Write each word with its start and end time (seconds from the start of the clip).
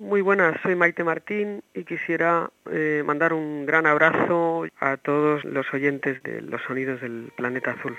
Muy 0.00 0.22
buenas, 0.22 0.58
soy 0.62 0.76
Maite 0.76 1.04
Martín 1.04 1.62
y 1.74 1.84
quisiera 1.84 2.50
eh, 2.72 3.02
mandar 3.04 3.34
un 3.34 3.66
gran 3.66 3.86
abrazo 3.86 4.64
a 4.80 4.96
todos 4.96 5.44
los 5.44 5.66
oyentes 5.74 6.22
de 6.22 6.40
los 6.40 6.62
sonidos 6.62 7.02
del 7.02 7.30
planeta 7.36 7.72
azul. 7.72 7.98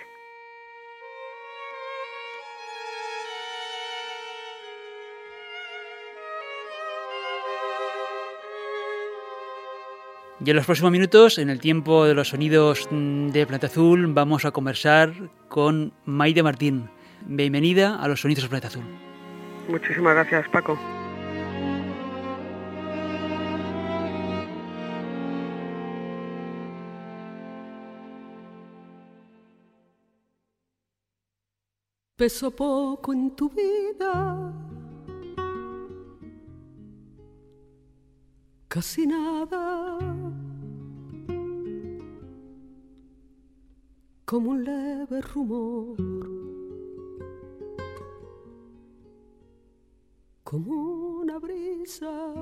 Y 10.44 10.50
en 10.50 10.56
los 10.56 10.66
próximos 10.66 10.92
minutos, 10.92 11.38
en 11.38 11.52
el 11.52 11.60
tiempo 11.60 12.06
de 12.06 12.16
los 12.16 12.30
sonidos 12.30 12.90
de 12.90 13.46
Planeta 13.46 13.68
Azul, 13.68 14.12
vamos 14.12 14.44
a 14.44 14.50
conversar 14.50 15.14
con 15.50 15.94
Maite 16.06 16.42
Martín. 16.42 16.90
Bienvenida 17.28 18.02
a 18.02 18.08
los 18.08 18.22
sonidos 18.22 18.42
del 18.42 18.50
Planeta 18.50 18.70
Azul. 18.70 18.84
Muchísimas 19.68 20.16
gracias, 20.16 20.50
Paco. 20.50 20.80
Peso 32.22 32.52
poco 32.52 33.14
en 33.14 33.32
tu 33.32 33.50
vida, 33.50 34.54
casi 38.68 39.08
nada, 39.08 39.98
como 44.24 44.52
un 44.52 44.64
leve 44.64 45.20
rumor, 45.34 45.98
como 50.44 51.22
una 51.22 51.40
brisa, 51.40 52.36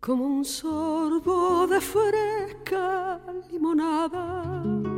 como 0.00 0.26
un 0.26 0.44
sorbo 0.44 1.66
de 1.66 1.80
fresca 1.80 3.18
limonada. 3.50 4.95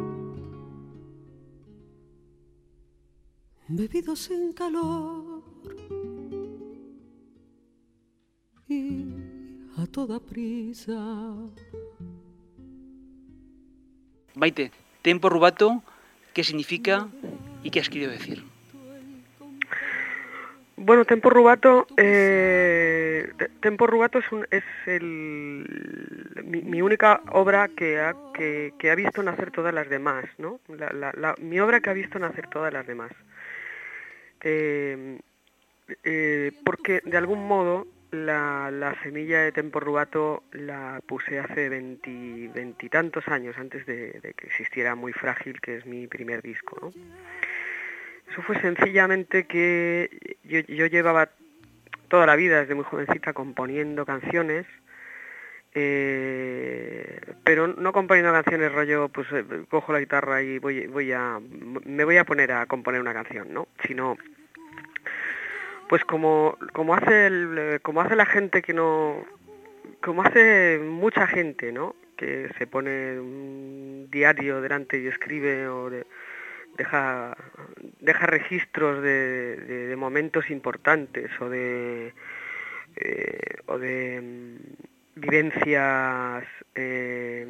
Bebidos 3.78 4.28
en 4.32 4.52
calor 4.54 5.44
y 8.68 9.06
a 9.76 9.86
toda 9.86 10.18
prisa. 10.18 10.98
Maite, 14.34 14.72
tempo 15.02 15.28
rubato, 15.28 15.84
¿qué 16.34 16.42
significa 16.42 17.06
y 17.62 17.70
qué 17.70 17.78
has 17.78 17.88
querido 17.88 18.10
decir? 18.10 18.42
Bueno, 20.80 21.04
Tempo 21.04 21.28
Rubato, 21.28 21.88
eh, 21.96 23.32
Tempo 23.60 23.86
Rubato 23.88 24.20
es, 24.20 24.32
un, 24.32 24.46
es 24.50 24.62
el, 24.86 25.66
mi, 26.44 26.80
única 26.80 27.20
obra 27.32 27.68
que 27.68 27.98
ha, 27.98 28.14
que, 28.32 28.72
que 28.78 28.90
ha, 28.90 28.94
visto 28.94 29.22
nacer 29.22 29.50
todas 29.50 29.74
las 29.74 29.88
demás, 29.88 30.24
¿no? 30.38 30.60
La, 30.68 30.90
la, 30.92 31.12
la, 31.16 31.34
mi 31.40 31.58
obra 31.58 31.80
que 31.80 31.90
ha 31.90 31.94
visto 31.94 32.18
nacer 32.20 32.46
todas 32.46 32.72
las 32.72 32.86
demás. 32.86 33.10
Eh, 34.42 35.18
eh, 36.04 36.52
porque 36.64 37.00
de 37.04 37.16
algún 37.16 37.46
modo 37.46 37.86
la, 38.10 38.70
la, 38.70 39.00
semilla 39.02 39.40
de 39.40 39.52
Tempo 39.52 39.80
Rubato 39.80 40.42
la 40.52 41.00
puse 41.06 41.38
hace 41.38 41.68
veintitantos 41.68 43.28
años 43.28 43.56
antes 43.58 43.84
de, 43.86 44.34
que 44.36 44.46
existiera 44.46 44.94
Muy 44.94 45.12
Frágil, 45.12 45.60
que 45.60 45.76
es 45.76 45.86
mi 45.86 46.06
primer 46.06 46.42
disco. 46.42 46.78
¿no? 46.80 46.92
Eso 48.30 48.42
fue 48.42 48.60
sencillamente 48.60 49.46
que 49.46 50.36
yo, 50.44 50.86
llevaba 50.86 51.30
toda 52.08 52.26
la 52.26 52.36
vida, 52.36 52.60
desde 52.60 52.74
muy 52.74 52.84
jovencita, 52.84 53.32
componiendo 53.32 54.06
canciones, 54.06 54.66
eh, 55.80 57.20
pero 57.44 57.68
no 57.68 57.92
componiendo 57.92 58.32
canciones 58.32 58.72
rollo, 58.72 59.08
pues 59.08 59.28
eh, 59.32 59.44
cojo 59.70 59.92
la 59.92 60.00
guitarra 60.00 60.42
y 60.42 60.58
voy, 60.58 60.86
voy 60.86 61.12
a, 61.12 61.38
me 61.40 62.04
voy 62.04 62.16
a 62.16 62.24
poner 62.24 62.52
a 62.52 62.66
componer 62.66 63.00
una 63.00 63.14
canción, 63.14 63.52
¿no? 63.52 63.68
Sino, 63.86 64.16
pues 65.88 66.04
como, 66.04 66.58
como 66.72 66.94
hace 66.94 67.26
el, 67.26 67.80
como 67.82 68.00
hace 68.00 68.16
la 68.16 68.26
gente 68.26 68.60
que 68.60 68.74
no, 68.74 69.24
como 70.02 70.22
hace 70.22 70.80
mucha 70.82 71.26
gente, 71.26 71.72
¿no? 71.72 71.94
Que 72.16 72.50
se 72.58 72.66
pone 72.66 73.20
un 73.20 74.08
diario 74.10 74.60
delante 74.60 75.00
y 75.00 75.06
escribe 75.06 75.68
o 75.68 75.90
de, 75.90 76.06
deja, 76.76 77.36
deja 78.00 78.26
registros 78.26 79.00
de, 79.00 79.56
de, 79.56 79.96
momentos 79.96 80.50
importantes 80.50 81.30
o 81.40 81.48
de, 81.48 82.12
eh, 82.96 83.56
o 83.66 83.78
de 83.78 84.58
vivencias 85.20 86.44
eh, 86.74 87.46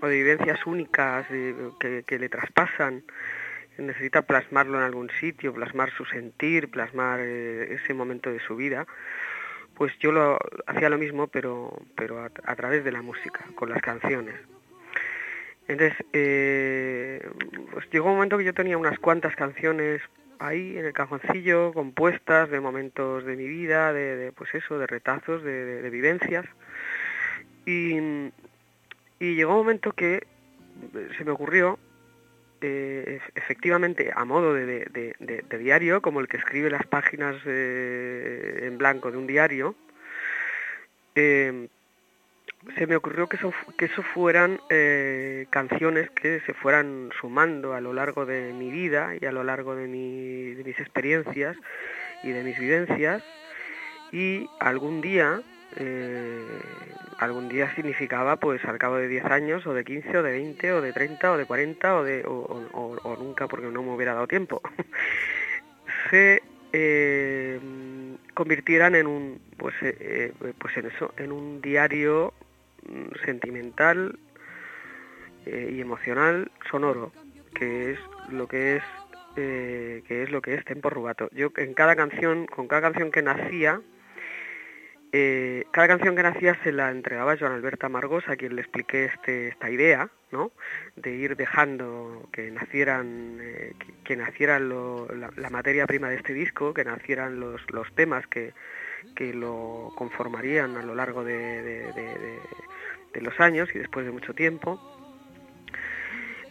o 0.00 0.06
de 0.06 0.16
vivencias 0.16 0.66
únicas 0.66 1.26
que, 1.80 2.04
que, 2.06 2.18
le 2.18 2.28
traspasan. 2.28 3.02
Necesita 3.78 4.22
plasmarlo 4.22 4.78
en 4.78 4.84
algún 4.84 5.10
sitio 5.20 5.52
plasmar 5.52 5.90
su 5.90 6.04
sentir 6.04 6.70
plasmar 6.70 7.20
eh, 7.20 7.74
ese 7.74 7.94
momento 7.94 8.30
de 8.30 8.40
su 8.40 8.56
vida. 8.56 8.86
Pues 9.74 9.92
yo 9.98 10.12
lo 10.12 10.38
hacía 10.66 10.88
lo 10.88 10.98
mismo 10.98 11.26
pero 11.26 11.82
pero 11.96 12.20
a, 12.20 12.30
a 12.44 12.56
través 12.56 12.84
de 12.84 12.92
la 12.92 13.02
música 13.02 13.44
con 13.56 13.70
las 13.70 13.82
canciones. 13.82 14.36
Entonces, 15.66 15.96
eh, 16.12 17.26
pues 17.72 17.88
llegó 17.90 18.10
un 18.10 18.16
momento 18.16 18.36
que 18.36 18.44
yo 18.44 18.52
tenía 18.52 18.76
unas 18.76 18.98
cuantas 18.98 19.34
canciones 19.34 20.02
ahí 20.46 20.76
en 20.76 20.84
el 20.84 20.92
cajoncillo, 20.92 21.72
compuestas 21.72 22.50
de 22.50 22.60
momentos 22.60 23.24
de 23.24 23.36
mi 23.36 23.46
vida, 23.46 23.92
de, 23.92 24.32
pues 24.32 24.54
eso, 24.54 24.78
de 24.78 24.86
retazos, 24.86 25.42
de, 25.42 25.88
vivencias. 25.90 26.46
Y, 27.66 27.96
y, 29.18 29.34
llegó 29.34 29.52
un 29.52 29.58
momento 29.58 29.92
que 29.92 30.26
se 31.16 31.24
me 31.24 31.30
ocurrió, 31.30 31.78
eh, 32.60 33.20
efectivamente, 33.34 34.12
a 34.14 34.24
modo 34.24 34.52
de, 34.54 35.16
diario, 35.58 36.02
como 36.02 36.20
el 36.20 36.28
que 36.28 36.36
escribe 36.36 36.70
las 36.70 36.86
páginas 36.86 37.36
eh, 37.46 38.60
en 38.64 38.76
blanco 38.76 39.10
de 39.10 39.18
un 39.18 39.26
diario, 39.26 39.74
eh, 41.14 41.68
se 42.76 42.86
me 42.86 42.96
ocurrió 42.96 43.28
que 43.28 43.36
eso, 43.36 43.52
que 43.76 43.86
eso 43.86 44.02
fueran 44.02 44.60
eh, 44.70 45.46
canciones 45.50 46.10
que 46.10 46.40
se 46.40 46.54
fueran 46.54 47.10
sumando 47.20 47.74
a 47.74 47.80
lo 47.80 47.92
largo 47.92 48.26
de 48.26 48.52
mi 48.52 48.70
vida 48.70 49.12
y 49.20 49.26
a 49.26 49.32
lo 49.32 49.44
largo 49.44 49.74
de, 49.74 49.86
mi, 49.86 50.54
de 50.54 50.64
mis 50.64 50.78
experiencias 50.78 51.56
y 52.22 52.30
de 52.30 52.42
mis 52.42 52.58
vivencias. 52.58 53.22
Y 54.12 54.48
algún 54.60 55.00
día, 55.00 55.42
eh, 55.76 56.46
algún 57.18 57.48
día 57.48 57.74
significaba 57.74 58.36
pues 58.36 58.64
al 58.64 58.78
cabo 58.78 58.96
de 58.96 59.08
10 59.08 59.24
años 59.26 59.66
o 59.66 59.74
de 59.74 59.84
15 59.84 60.18
o 60.18 60.22
de 60.22 60.32
20 60.32 60.72
o 60.72 60.80
de 60.80 60.92
30 60.92 61.32
o 61.32 61.36
de 61.36 61.44
40 61.46 61.96
o, 61.96 62.04
de, 62.04 62.24
o, 62.24 62.98
o, 63.02 63.16
nunca 63.16 63.46
porque 63.48 63.66
no 63.66 63.82
me 63.82 63.90
hubiera 63.90 64.14
dado 64.14 64.26
tiempo, 64.26 64.62
se 66.10 66.42
eh, 66.72 67.60
convirtieran 68.34 68.94
en 68.94 69.06
un 69.06 69.40
pues, 69.56 69.74
pues 70.58 70.76
en 70.76 70.86
eso 70.86 71.12
en 71.16 71.32
un 71.32 71.60
diario 71.60 72.34
sentimental 73.24 74.18
eh, 75.46 75.72
y 75.72 75.80
emocional 75.80 76.50
sonoro, 76.70 77.12
que 77.54 77.92
es 77.92 77.98
lo 78.30 78.48
que 78.48 78.76
es 78.76 78.82
eh, 79.36 80.02
que 80.06 80.22
es 80.22 80.30
lo 80.30 80.40
que 80.40 80.54
es 80.54 80.64
Tempo 80.64 80.90
Rubato. 80.90 81.28
Yo 81.32 81.50
en 81.56 81.74
cada 81.74 81.96
canción, 81.96 82.46
con 82.46 82.68
cada 82.68 82.82
canción 82.82 83.10
que 83.10 83.20
nacía, 83.20 83.80
eh, 85.12 85.64
cada 85.72 85.88
canción 85.88 86.16
que 86.16 86.22
nacía 86.22 86.56
se 86.62 86.72
la 86.72 86.90
entregaba 86.90 87.32
a 87.32 87.36
Joan 87.36 87.52
Alberto 87.52 87.86
Amargos, 87.86 88.28
a 88.28 88.36
quien 88.36 88.56
le 88.56 88.62
expliqué 88.62 89.06
este, 89.06 89.48
esta 89.48 89.70
idea, 89.70 90.08
¿no? 90.30 90.52
De 90.96 91.10
ir 91.10 91.36
dejando 91.36 92.28
que 92.32 92.50
nacieran, 92.50 93.38
que, 93.38 93.94
que, 94.04 94.16
naciera 94.16 94.58
lo, 94.58 95.08
la, 95.08 95.30
la, 95.36 95.50
materia 95.50 95.86
prima 95.86 96.08
de 96.08 96.16
este 96.16 96.32
disco, 96.32 96.72
que 96.72 96.84
nacieran 96.84 97.38
los, 97.38 97.60
los 97.70 97.92
temas 97.94 98.26
que, 98.28 98.54
que 99.14 99.32
lo 99.32 99.92
conformarían 99.96 100.76
a 100.76 100.82
lo 100.82 100.94
largo 100.94 101.24
de, 101.24 102.40
los 103.20 103.40
años 103.40 103.68
y 103.74 103.78
después 103.78 104.04
de 104.04 104.12
mucho 104.12 104.34
tiempo. 104.34 104.80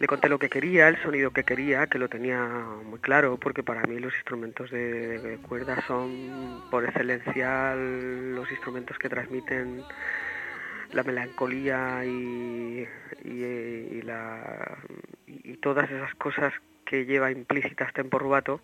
le 0.00 0.06
conté 0.06 0.28
lo 0.28 0.38
que 0.38 0.48
quería, 0.48 0.88
el 0.88 1.00
sonido 1.02 1.30
que 1.30 1.44
quería, 1.44 1.86
que 1.86 1.98
lo 1.98 2.08
tenía 2.08 2.46
muy 2.84 2.98
claro, 2.98 3.36
porque 3.36 3.62
para 3.62 3.82
mí 3.82 3.98
los 3.98 4.14
instrumentos 4.14 4.70
de, 4.70 5.38
cuerda 5.48 5.82
son 5.86 6.64
por 6.70 6.84
excelencia 6.84 7.74
los 7.74 8.50
instrumentos 8.50 8.98
que 8.98 9.08
transmiten 9.08 9.82
la 10.92 11.02
melancolía 11.02 12.04
y, 12.04 12.86
todas 15.60 15.90
esas 15.90 16.14
cosas 16.16 16.52
que 16.84 17.06
lleva 17.06 17.30
implícitas 17.30 17.94
Tempo 17.94 18.18
Rubato 18.18 18.60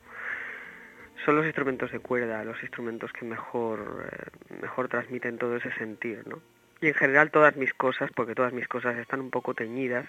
son 1.24 1.36
los 1.36 1.44
instrumentos 1.44 1.92
de 1.92 1.98
cuerda, 1.98 2.44
los 2.44 2.60
instrumentos 2.62 3.12
que 3.12 3.24
mejor, 3.24 4.08
eh, 4.10 4.56
mejor 4.60 4.88
transmiten 4.88 5.38
todo 5.38 5.56
ese 5.56 5.72
sentir, 5.72 6.26
¿no? 6.26 6.40
Y 6.80 6.88
en 6.88 6.94
general 6.94 7.30
todas 7.30 7.56
mis 7.56 7.74
cosas, 7.74 8.10
porque 8.14 8.34
todas 8.34 8.52
mis 8.52 8.66
cosas 8.66 8.96
están 8.96 9.20
un 9.20 9.30
poco 9.30 9.54
teñidas 9.54 10.06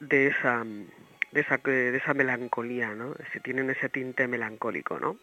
de 0.00 0.28
esa, 0.28 0.64
de 1.32 1.40
esa, 1.40 1.58
de 1.58 1.96
esa 1.96 2.14
melancolía, 2.14 2.94
¿no? 2.94 3.14
Si 3.32 3.40
tienen 3.40 3.70
ese 3.70 3.88
tinte 3.88 4.26
melancólico, 4.26 4.98
¿no? 4.98 5.18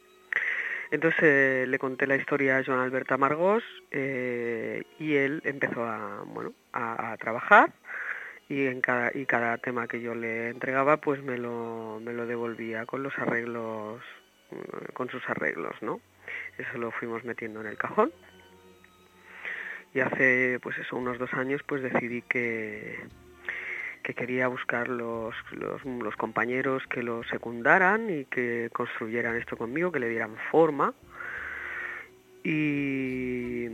Entonces 0.91 1.23
eh, 1.23 1.65
le 1.67 1.79
conté 1.79 2.05
la 2.05 2.17
historia 2.17 2.57
a 2.57 2.63
Joan 2.63 2.79
Alberto 2.79 3.13
Amargós 3.13 3.63
eh, 3.91 4.83
y 4.99 5.15
él 5.15 5.41
empezó 5.45 5.85
a, 5.85 6.23
bueno, 6.25 6.53
a, 6.73 7.15
trabajar 7.17 7.71
y 8.49 8.65
en 8.65 8.81
cada 8.81 9.09
y 9.13 9.25
cada 9.25 9.57
tema 9.57 9.87
que 9.87 10.01
yo 10.01 10.13
le 10.13 10.49
entregaba 10.49 10.97
pues 10.97 11.23
me 11.23 11.37
lo, 11.37 12.01
me 12.03 12.11
lo 12.11 12.25
devolvía 12.25 12.85
con 12.85 13.03
los 13.03 13.17
arreglos 13.17 14.01
con 14.93 15.09
sus 15.09 15.27
arreglos 15.29 15.75
no 15.81 15.99
eso 16.57 16.77
lo 16.77 16.91
fuimos 16.91 17.23
metiendo 17.23 17.61
en 17.61 17.67
el 17.67 17.77
cajón 17.77 18.11
y 19.93 19.99
hace 19.99 20.59
pues 20.61 20.77
eso 20.77 20.95
unos 20.95 21.17
dos 21.19 21.33
años 21.33 21.61
pues 21.65 21.81
decidí 21.81 22.21
que 22.21 22.99
que 24.01 24.13
quería 24.13 24.47
buscar 24.47 24.87
los, 24.87 25.35
los, 25.51 26.15
compañeros 26.15 26.83
que 26.87 27.03
lo 27.03 27.23
secundaran 27.23 28.09
y 28.09 28.25
que 28.25 28.69
construyeran 28.73 29.37
esto 29.37 29.57
conmigo, 29.57 29.91
que 29.91 29.99
le 29.99 30.09
dieran 30.09 30.35
forma. 30.49 30.93
Y, 32.43 33.67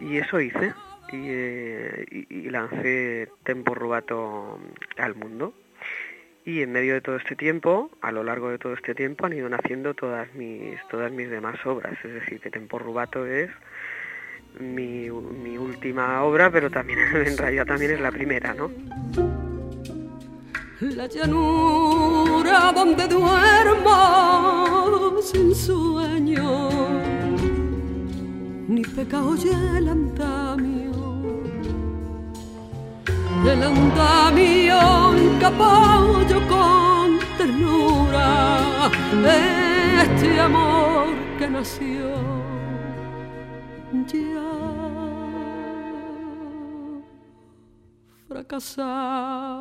y 0.00 0.16
eso 0.18 0.40
hice. 0.40 0.74
Y, 1.12 1.26
eh, 1.28 2.26
y, 2.28 2.50
lancé 2.50 3.28
Tempo 3.44 3.74
Rubato 3.74 4.58
al 4.96 5.14
mundo. 5.14 5.54
Y 6.44 6.62
en 6.62 6.72
medio 6.72 6.94
de 6.94 7.00
todo 7.00 7.16
este 7.16 7.36
tiempo, 7.36 7.90
a 8.00 8.12
lo 8.12 8.24
largo 8.24 8.50
de 8.50 8.58
todo 8.58 8.72
este 8.74 8.94
tiempo, 8.94 9.26
han 9.26 9.34
ido 9.34 9.48
naciendo 9.48 9.94
todas 9.94 10.32
mis, 10.34 10.78
todas 10.88 11.12
mis 11.12 11.28
demás 11.30 11.64
obras. 11.66 11.92
Es 12.04 12.12
decir, 12.12 12.40
que 12.40 12.50
Tempo 12.50 12.78
Rubato 12.78 13.26
es 13.26 13.50
mi, 14.58 15.10
mi 15.10 15.58
última 15.58 16.22
obra, 16.22 16.50
pero 16.50 16.70
también 16.70 16.98
en 17.14 17.36
realidad 17.36 17.66
también 17.66 17.92
es 17.92 18.00
la 18.00 18.10
primera, 18.10 18.54
¿no? 18.54 18.70
la 20.80 21.06
llanura 21.06 22.72
donde 22.74 23.06
duermo 23.06 24.40
sin 25.22 25.54
sueño, 25.54 26.70
ni 28.66 28.80
pecado 28.82 29.36
y 29.36 29.48
el 29.76 29.88
andamio, 29.88 30.90
el 33.46 33.62
andamio 33.62 34.80
capollo 35.40 36.40
con 36.48 37.18
ternura, 37.38 38.90
este 40.02 40.40
amor 40.40 41.08
que 41.38 41.48
nació 41.48 42.10
ya 44.06 44.50
fracasado. 48.28 49.60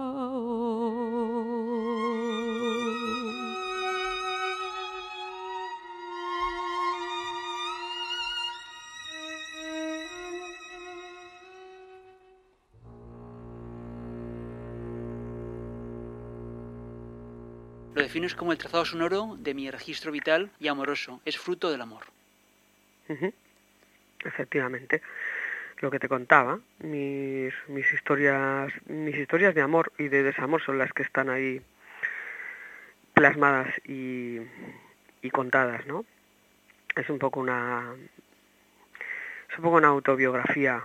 Lo 18.10 18.14
defines 18.14 18.34
como 18.34 18.52
el 18.52 18.58
trazado 18.58 18.86
sonoro 18.86 19.36
de 19.38 19.54
mi 19.54 19.70
registro 19.70 20.12
vital 20.12 20.50
y 20.60 20.68
amoroso. 20.68 21.22
Es 21.26 21.38
fruto 21.38 21.70
del 21.70 21.80
amor. 21.80 22.06
Efectivamente. 24.26 25.04
Lo 25.78 25.92
que 25.92 26.00
te 26.00 26.10
contaba, 26.10 26.60
mis, 26.80 27.54
mis 27.68 27.94
historias, 27.94 28.74
mis 28.88 29.16
historias 29.16 29.54
de 29.54 29.62
amor 29.62 29.94
y 30.00 30.08
de 30.08 30.24
desamor 30.24 30.60
son 30.64 30.80
las 30.80 30.92
que 30.92 31.04
están 31.04 31.30
ahí 31.30 31.62
plasmadas 33.14 33.78
y, 33.88 34.40
y 35.22 35.30
contadas, 35.30 35.86
¿no? 35.86 36.04
Es 36.96 37.12
un 37.12 37.20
poco 37.20 37.40
una 37.40 37.94
es 39.52 39.58
un 39.60 39.64
poco 39.64 39.76
una 39.76 39.90
autobiografía 39.90 40.82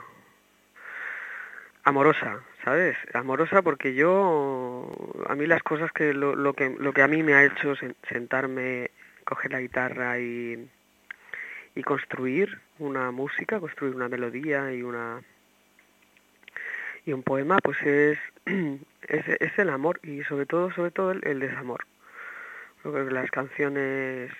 amorosa, 1.84 2.42
¿sabes? 2.64 2.96
Amorosa 3.12 3.62
porque 3.62 3.94
yo, 3.94 4.90
a 5.28 5.34
mí 5.34 5.46
las 5.46 5.62
cosas 5.62 5.92
que 5.92 6.14
lo, 6.14 6.34
lo 6.34 6.54
que 6.54 6.70
lo 6.78 6.92
que 6.92 7.02
a 7.02 7.08
mí 7.08 7.22
me 7.22 7.34
ha 7.34 7.44
hecho 7.44 7.74
sentarme, 8.08 8.90
coger 9.24 9.52
la 9.52 9.60
guitarra 9.60 10.18
y, 10.18 10.68
y 11.74 11.82
construir 11.82 12.60
una 12.78 13.10
música, 13.10 13.60
construir 13.60 13.94
una 13.94 14.08
melodía 14.08 14.72
y 14.72 14.82
una 14.82 15.22
y 17.06 17.12
un 17.12 17.22
poema, 17.22 17.58
pues 17.62 17.80
es, 17.82 18.18
es, 18.46 19.28
es 19.40 19.58
el 19.58 19.68
amor 19.68 20.00
y 20.02 20.22
sobre 20.24 20.46
todo, 20.46 20.72
sobre 20.72 20.90
todo 20.90 21.12
el, 21.12 21.40
desamor. 21.40 21.84
Creo 22.82 23.06
que 23.06 23.12
las 23.12 23.30
canciones 23.30 24.30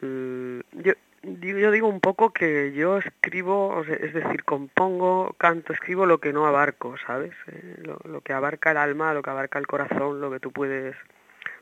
yo, 0.00 0.92
yo 1.40 1.70
digo 1.70 1.88
un 1.88 2.00
poco 2.00 2.32
que 2.32 2.72
yo 2.72 2.98
escribo, 2.98 3.82
es 3.88 4.12
decir, 4.12 4.44
compongo, 4.44 5.34
canto, 5.38 5.72
escribo 5.72 6.06
lo 6.06 6.18
que 6.18 6.32
no 6.32 6.46
abarco, 6.46 6.96
¿sabes? 7.06 7.32
Eh, 7.46 7.82
lo, 7.82 8.20
que 8.20 8.32
abarca 8.32 8.70
el 8.70 8.76
alma, 8.76 9.14
lo 9.14 9.22
que 9.22 9.30
abarca 9.30 9.58
el 9.58 9.66
corazón, 9.66 10.20
lo 10.20 10.30
que 10.30 10.40
tú 10.40 10.52
puedes, 10.52 10.96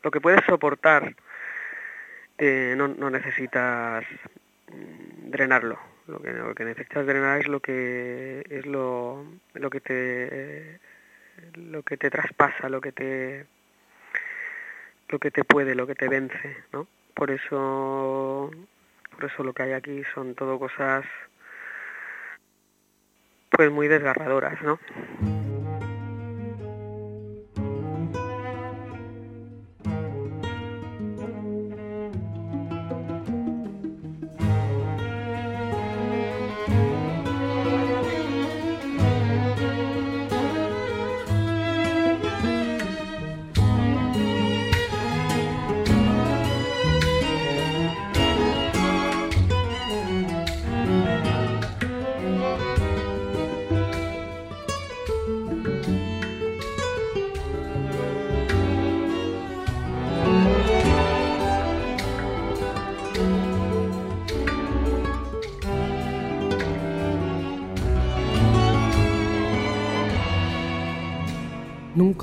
lo 0.02 0.10
que 0.10 0.20
puedes 0.20 0.44
soportar, 0.46 1.14
eh, 2.38 2.74
no, 2.76 2.88
no, 2.88 3.10
necesitas 3.10 4.04
mm, 4.68 5.30
drenarlo. 5.30 5.78
Lo 6.08 6.20
que, 6.20 6.32
lo 6.32 6.54
que 6.54 6.64
necesitas 6.64 7.06
drenar 7.06 7.40
es 7.40 7.48
lo 7.48 7.60
que 7.60 8.44
es 8.50 8.66
lo, 8.66 9.24
lo 9.54 9.70
que 9.70 9.80
te 9.80 10.80
lo 11.54 11.82
que 11.84 11.96
te 11.96 12.10
traspasa, 12.10 12.68
lo 12.68 12.80
que 12.80 12.90
te 12.90 13.46
lo 15.08 15.18
que 15.20 15.30
te 15.30 15.44
puede, 15.44 15.76
lo 15.76 15.86
que 15.86 15.94
te 15.94 16.08
vence, 16.08 16.56
¿no? 16.72 16.88
Por 17.14 17.30
eso 17.30 18.50
por 19.14 19.24
eso 19.24 19.42
lo 19.42 19.52
que 19.52 19.62
hay 19.62 19.72
aquí 19.72 20.02
son 20.14 20.34
todo 20.34 20.58
cosas 20.58 21.04
pues 23.50 23.70
muy 23.70 23.86
desgarradoras, 23.86 24.60
¿no? 24.62 24.78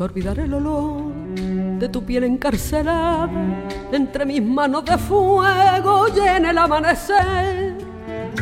Nunca 0.09 0.21
olvidaré 0.21 0.45
el 0.45 0.53
olor 0.55 1.13
de 1.77 1.87
tu 1.87 2.03
piel 2.03 2.23
encarcelada 2.23 3.29
entre 3.91 4.25
mis 4.25 4.43
manos 4.43 4.83
de 4.83 4.97
fuego 4.97 6.07
y 6.07 6.19
el 6.19 6.57
amanecer. 6.57 7.77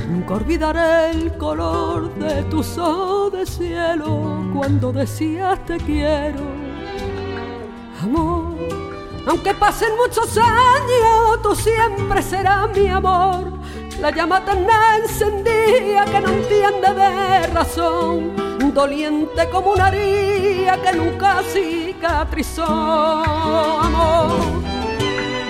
Nunca 0.10 0.36
olvidaré 0.36 1.12
el 1.12 1.38
color 1.38 2.14
de 2.16 2.44
tus 2.44 2.78
ojos 2.78 3.34
de 3.34 3.46
cielo 3.46 4.46
cuando 4.56 4.94
decías 4.94 5.60
te 5.66 5.76
quiero. 5.76 6.40
Amor, 8.02 8.56
aunque 9.28 9.54
pasen 9.54 9.90
muchos 9.98 10.38
años, 10.38 11.42
tú 11.44 11.54
siempre 11.54 12.22
serás 12.22 12.70
mi 12.78 12.88
amor. 12.88 13.52
La 14.00 14.12
llama 14.12 14.46
tan 14.46 14.66
encendida 15.04 16.06
que 16.06 16.22
no 16.22 16.30
entiende 16.30 16.94
de 16.94 17.48
razón 17.48 18.47
doliente 18.60 19.50
como 19.50 19.72
una 19.72 19.90
herida 19.90 20.78
que 20.82 20.94
nunca 20.94 21.42
cicatrizó, 21.52 22.64
amor. 22.64 24.32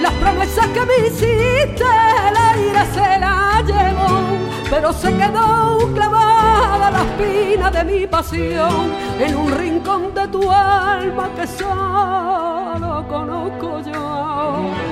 Las 0.02 0.14
promesas 0.14 0.68
que 0.68 0.82
me 0.86 1.08
hiciste, 1.08 1.84
el 1.84 2.38
aire 2.38 2.86
se 2.94 3.20
la 3.20 3.64
llevó, 3.66 4.22
pero 4.70 4.94
se 4.94 5.16
quedó 5.16 5.92
clavada 5.94 6.92
la 6.92 7.04
espina 7.04 7.72
de 7.72 7.84
mi 7.84 8.08
pasión 8.08 8.94
en 9.20 9.36
un 9.36 9.52
rincón 9.52 10.14
de 10.14 10.28
tu 10.28 10.50
alma 10.50 11.30
que 11.36 11.48
solo 11.48 13.06
conozco 13.08 13.82
yo. 13.82 14.87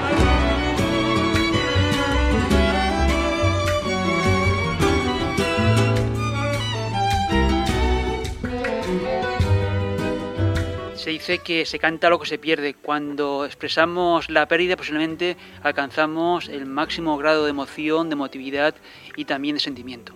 Se 11.06 11.12
dice 11.12 11.38
que 11.38 11.68
se 11.68 11.78
canta 11.78 12.10
lo 12.10 12.18
que 12.18 12.26
se 12.26 12.40
pierde. 12.40 12.74
Cuando 12.74 13.46
expresamos 13.46 14.28
la 14.32 14.48
pérdida, 14.48 14.76
posiblemente 14.76 15.38
alcanzamos 15.62 16.50
el 16.50 16.66
máximo 16.66 17.16
grado 17.20 17.44
de 17.44 17.52
emoción, 17.52 18.10
de 18.10 18.14
emotividad 18.14 18.74
y 19.16 19.26
también 19.26 19.54
de 19.54 19.60
sentimiento. 19.60 20.14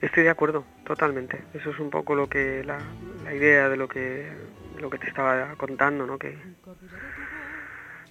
Estoy 0.00 0.24
de 0.24 0.30
acuerdo, 0.30 0.64
totalmente. 0.84 1.44
Eso 1.54 1.70
es 1.70 1.78
un 1.78 1.90
poco 1.90 2.16
lo 2.16 2.28
que 2.28 2.64
la, 2.64 2.80
idea 3.32 3.68
de 3.68 3.76
lo 3.76 3.86
que 3.86 4.32
lo 4.80 4.90
que 4.90 4.98
te 4.98 5.06
estaba 5.06 5.54
contando, 5.54 6.04
¿no? 6.04 6.18
Que, 6.18 6.36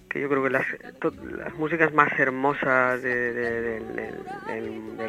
que 0.08 0.22
yo 0.22 0.28
creo 0.30 0.42
que 0.42 0.48
las, 0.50 0.66
las 1.36 1.52
músicas 1.52 1.92
más 1.92 2.18
hermosas 2.18 3.02
del, 3.02 3.82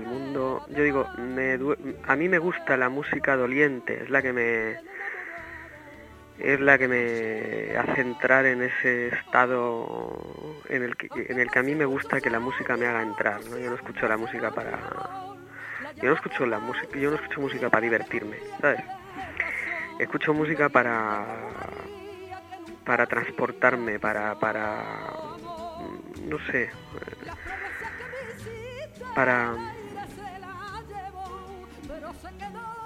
mundo, 0.05 0.65
yo 0.75 0.83
digo, 0.83 1.07
me, 1.17 1.57
a 2.03 2.15
mí 2.17 2.27
me 2.27 2.37
gusta 2.37 2.75
la 2.75 2.89
música 2.89 3.37
doliente, 3.37 4.03
es 4.03 4.09
la 4.09 4.21
que 4.21 4.33
me 4.33 4.89
es 6.39 6.59
la 6.59 6.77
que 6.77 6.87
me 6.87 7.77
hace 7.77 8.01
entrar 8.01 8.45
en 8.45 8.61
ese 8.61 9.07
estado 9.09 10.23
en 10.69 10.83
el 10.83 10.95
que, 10.95 11.09
en 11.13 11.39
el 11.39 11.49
que 11.49 11.59
a 11.59 11.63
mí 11.63 11.75
me 11.75 11.85
gusta 11.85 12.21
que 12.21 12.29
la 12.29 12.39
música 12.39 12.77
me 12.77 12.87
haga 12.87 13.01
entrar, 13.01 13.43
¿no? 13.45 13.57
Yo 13.57 13.69
no 13.69 13.75
escucho 13.75 14.07
la 14.07 14.17
música 14.17 14.51
para 14.51 14.79
yo 16.01 16.09
no 16.09 16.15
escucho 16.15 16.45
la 16.45 16.59
música, 16.59 16.97
yo 16.97 17.09
no 17.09 17.17
escucho 17.17 17.41
música 17.41 17.69
para 17.69 17.81
divertirme, 17.81 18.37
¿sabes? 18.61 18.81
Escucho 19.99 20.33
música 20.33 20.69
para 20.69 21.25
para 22.85 23.05
transportarme, 23.05 23.99
para 23.99 24.35
para 24.39 24.83
no 26.25 26.39
sé, 26.51 26.69
para 29.13 29.55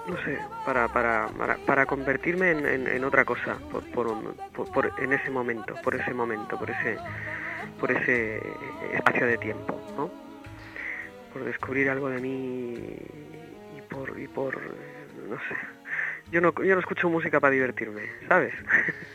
no 0.06 0.16
sé, 0.24 0.38
para, 0.64 0.88
para, 0.88 1.28
para, 1.66 1.86
convertirme 1.86 2.50
en, 2.50 3.04
otra 3.04 3.24
cosa 3.24 3.56
por, 3.94 4.92
en 4.98 5.12
ese 5.12 5.30
momento, 5.30 5.74
por 5.82 5.94
ese 5.94 6.12
momento, 6.12 6.58
por 6.58 6.70
ese, 6.70 6.98
por 7.80 7.90
ese 7.90 8.40
espacio 8.92 9.26
de 9.26 9.38
tiempo, 9.38 9.80
¿no? 9.96 10.10
Por 11.32 11.44
descubrir 11.44 11.88
algo 11.90 12.08
de 12.10 12.20
mí 12.20 12.96
y 13.76 13.80
por, 13.88 14.18
y 14.18 14.28
por 14.28 14.60
no 14.60 15.36
sé. 15.48 15.56
Yo 16.30 16.40
no, 16.40 16.52
yo 16.62 16.74
no 16.74 16.80
escucho 16.80 17.08
música 17.08 17.40
para 17.40 17.52
divertirme, 17.52 18.02
¿sabes? 18.28 18.54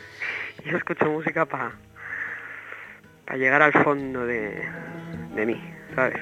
yo 0.66 0.78
escucho 0.78 1.06
música 1.06 1.46
para 1.46 1.72
para 3.30 3.38
llegar 3.38 3.62
al 3.62 3.74
fondo 3.84 4.26
de, 4.26 4.60
de 5.36 5.46
mí, 5.46 5.62
¿sabes? 5.94 6.20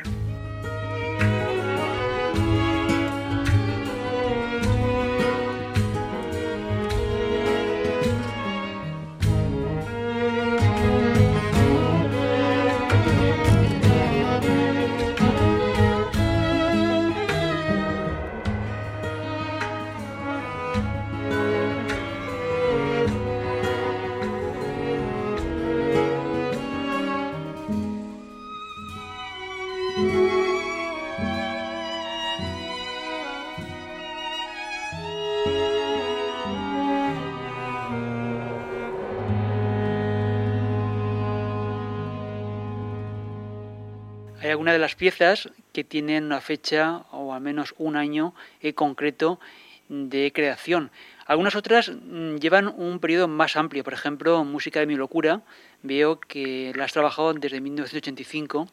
Hay 44.48 44.52
algunas 44.52 44.76
de 44.76 44.80
las 44.80 44.96
piezas 44.96 45.50
que 45.74 45.84
tienen 45.84 46.24
una 46.24 46.40
fecha 46.40 47.04
o 47.12 47.34
al 47.34 47.42
menos 47.42 47.76
un 47.78 47.98
año 47.98 48.34
en 48.62 48.72
concreto 48.72 49.42
de 49.90 50.32
creación. 50.34 50.90
Algunas 51.26 51.54
otras 51.56 51.90
mm, 51.90 52.38
llevan 52.38 52.70
un 52.70 53.00
periodo 53.00 53.28
más 53.28 53.58
amplio, 53.58 53.84
por 53.84 53.92
ejemplo, 53.92 54.46
Música 54.46 54.80
de 54.80 54.86
mi 54.86 54.96
locura, 54.96 55.42
veo 55.84 56.22
que 56.22 56.72
la 56.78 56.86
has 56.86 56.94
trabajado 56.94 57.34
desde 57.34 57.60
1985 57.60 58.70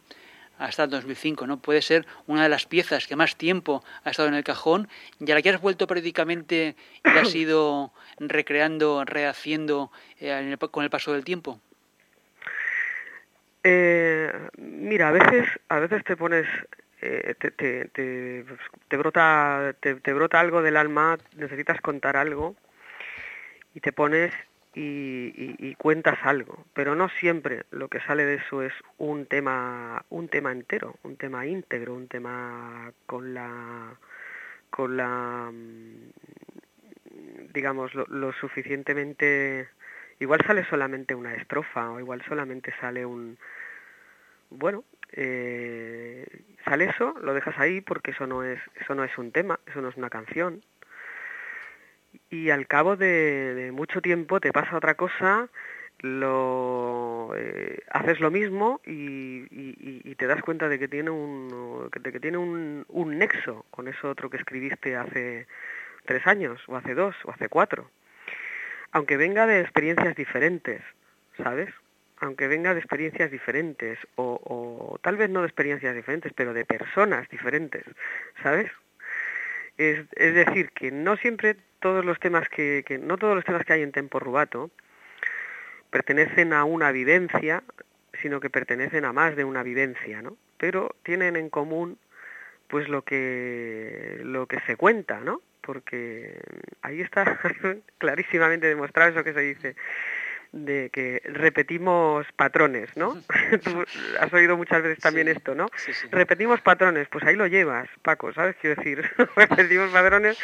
hasta 0.61 0.85
el 0.85 0.91
2005, 0.91 1.45
¿no? 1.49 1.59
Puede 1.59 1.83
ser 1.83 2.07
una 2.29 2.45
de 2.45 2.51
las 2.51 2.67
piezas 2.67 3.09
que 3.09 3.17
más 3.17 3.35
tiempo 3.35 3.83
ha 4.05 4.11
estado 4.11 4.29
en 4.29 4.37
el 4.37 4.45
cajón 4.45 4.89
y 5.19 5.29
a 5.29 5.35
la 5.35 5.43
que 5.43 5.51
has 5.51 5.61
vuelto 5.61 5.89
periódicamente 5.89 6.77
y 7.05 7.19
has 7.19 7.35
ido 7.35 7.93
recreando, 8.21 9.05
rehaciendo 9.05 9.91
eh, 10.21 10.57
con 10.71 10.85
el 10.85 10.91
paso 10.91 11.13
del 11.15 11.25
tiempo. 11.25 11.59
Eh, 13.67 14.31
mira, 14.59 15.09
a 15.09 15.13
veces, 15.13 15.49
a 15.71 15.79
veces 15.79 16.05
te 16.05 16.19
pones, 16.19 16.47
eh, 17.01 17.35
te, 17.39 17.51
te, 17.51 17.89
te, 17.89 18.97
brota, 18.99 19.75
te, 19.81 20.13
brota 20.13 20.39
algo 20.39 20.61
del 20.61 20.77
alma, 20.77 21.17
necesitas 21.39 21.81
contar 21.81 22.19
algo 22.19 22.57
y 23.75 23.81
te 23.81 23.91
pones 23.93 24.35
y, 24.75 25.75
cuentas 25.77 26.19
algo, 26.23 26.67
pero 26.75 26.95
no 26.95 27.09
siempre 27.09 27.65
lo 27.71 27.89
que 27.89 28.01
sale 28.01 28.27
de 28.27 28.35
eso 28.35 28.63
es 28.63 28.73
un 28.99 29.25
tema, 29.25 30.05
un 30.11 30.29
tema 30.29 30.53
entero, 30.53 30.97
un 31.03 31.17
tema 31.17 31.47
íntegro, 31.47 31.95
un 31.95 32.09
tema 32.09 32.93
con 33.07 33.33
la, 33.33 33.95
con 34.69 34.97
la, 34.99 35.51
mm, 35.51 36.11
digamos, 37.55 37.95
lo, 37.95 38.05
lo 38.09 38.33
suficientemente 38.35 39.69
igual 40.21 40.41
sale 40.47 40.65
solamente 40.65 41.15
una 41.15 41.35
estrofa 41.35 41.91
o 41.91 42.01
igual 42.01 42.23
solamente 42.27 42.73
sale 42.81 43.05
un 43.05 43.39
bueno 44.51 44.85
eh, 45.13 46.27
sale 46.65 46.87
eso 46.87 47.15
lo 47.23 47.35
dejas 47.35 47.59
ahí 47.59 47.81
porque 47.81 48.11
eso 48.13 48.27
no 48.27 48.43
es 48.43 48.61
eso 48.81 48.95
no 48.95 49.05
es 49.05 49.17
un 49.19 49.33
tema 49.33 49.61
eso 49.67 49.81
no 49.81 49.89
es 49.89 49.97
una 49.97 50.11
canción. 50.11 50.63
Y 52.31 52.51
al 52.51 52.67
cabo 52.69 52.97
de, 52.97 53.71
mucho 53.73 54.01
tiempo 54.01 54.41
te 54.41 54.53
pasa 54.53 54.77
otra 54.77 54.95
cosa 54.95 55.49
lo 56.01 57.33
eh, 57.37 57.79
haces 57.91 58.21
lo 58.21 58.31
mismo 58.31 58.81
y, 58.85 59.47
y, 59.51 60.15
te 60.17 60.27
das 60.27 60.43
cuenta 60.43 60.69
de 60.69 60.79
que 60.79 60.89
tiene 60.89 61.11
un 61.11 61.91
de 62.01 62.13
que 62.13 62.21
tiene 62.21 62.39
un, 62.39 62.85
un 62.89 63.19
nexo 63.19 63.65
con 63.71 63.89
eso 63.89 64.11
otro 64.11 64.31
que 64.31 64.37
escribiste 64.37 64.97
hace 64.97 65.47
tres 66.05 66.27
años 66.27 66.61
o 66.69 66.77
hace 66.77 66.95
dos 66.95 67.17
o 67.25 67.31
hace 67.31 67.49
cuatro 67.49 67.91
aunque 68.95 69.17
venga 69.17 69.45
de 69.45 69.61
experiencias 69.61 70.15
diferentes, 70.15 70.81
¿sabes? 71.37 71.69
Aunque 72.19 72.47
venga 72.47 72.73
de 72.75 72.79
experiencias 72.79 73.29
diferentes, 73.29 73.99
o, 74.15 74.99
tal 75.03 75.17
vez 75.17 75.29
no 75.29 75.41
de 75.41 75.49
experiencias 75.49 75.97
diferentes, 75.97 76.33
pero 76.33 76.55
de 76.55 76.65
personas 76.65 77.29
diferentes, 77.29 77.85
¿sabes? 78.41 78.71
Es, 79.77 80.09
decir, 80.17 80.71
que 80.71 80.93
no 80.93 81.17
siempre 81.17 81.57
todos 81.81 82.05
los 82.05 82.21
temas 82.21 82.49
que, 82.49 82.85
no 83.03 83.19
todos 83.19 83.35
los 83.35 83.45
temas 83.45 83.65
que 83.65 83.73
hay 83.73 83.83
en 83.83 83.91
Tempo 83.91 84.21
Rubato 84.21 84.71
pertenecen 85.91 86.53
a 86.53 86.63
una 86.63 86.93
vivencia, 86.93 87.65
sino 88.23 88.39
que 88.39 88.49
pertenecen 88.49 89.05
a 89.05 89.13
más 89.13 89.35
de 89.35 89.43
una 89.43 89.65
vivencia, 89.65 90.23
¿no? 90.23 90.37
Pero 90.57 90.95
tienen 91.03 91.35
en 91.35 91.51
común 91.51 91.99
pues 92.69 92.89
lo 92.89 93.03
que 93.03 94.21
lo 94.23 94.47
que 94.47 94.61
se 94.61 94.77
cuenta, 94.77 95.19
¿no? 95.19 95.43
Porque 95.65 96.41
ahí 96.83 97.01
está 97.01 97.25
clarísimamente 97.99 98.67
demostrado 98.67 99.11
eso 99.11 99.25
que 99.25 99.33
se 99.33 99.41
dice 99.41 99.77
de 100.55 100.89
que 100.91 101.21
repetimos 101.25 102.27
patrones, 102.37 102.97
¿no? 102.97 103.21
Tú 103.65 103.85
has 104.21 104.33
oído 104.33 104.57
muchas 104.57 104.83
veces 104.83 105.01
también 105.01 105.27
esto, 105.27 105.55
¿no? 105.55 105.67
Repetimos 106.13 106.61
patrones, 106.61 107.09
pues 107.09 107.25
ahí 107.25 107.35
lo 107.35 107.49
llevas, 107.49 107.89
Paco, 108.03 108.33
¿sabes? 108.33 108.55
Quiero 108.61 108.77
decir, 108.77 109.11
repetimos 109.37 109.91
patrones. 109.91 110.39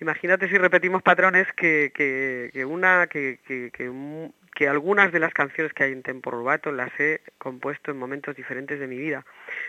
Imagínate 0.00 0.48
si 0.48 0.56
repetimos 0.56 1.02
patrones 1.02 1.48
que, 1.52 1.90
que, 1.94 2.50
que 2.52 2.64
una 2.64 3.08
que, 3.08 3.40
que, 3.44 3.72
que, 3.72 4.68
algunas 4.68 5.10
de 5.10 5.18
las 5.18 5.32
canciones 5.32 5.72
que 5.72 5.84
hay 5.84 5.92
en 5.92 6.02
Tempo 6.02 6.30
Rubato 6.30 6.70
las 6.70 6.90
he 7.00 7.20
compuesto 7.38 7.90
en 7.90 7.98
momentos 7.98 8.36
diferentes 8.36 8.78
de 8.78 8.86
mi 8.86 8.98
vida. 8.98 9.24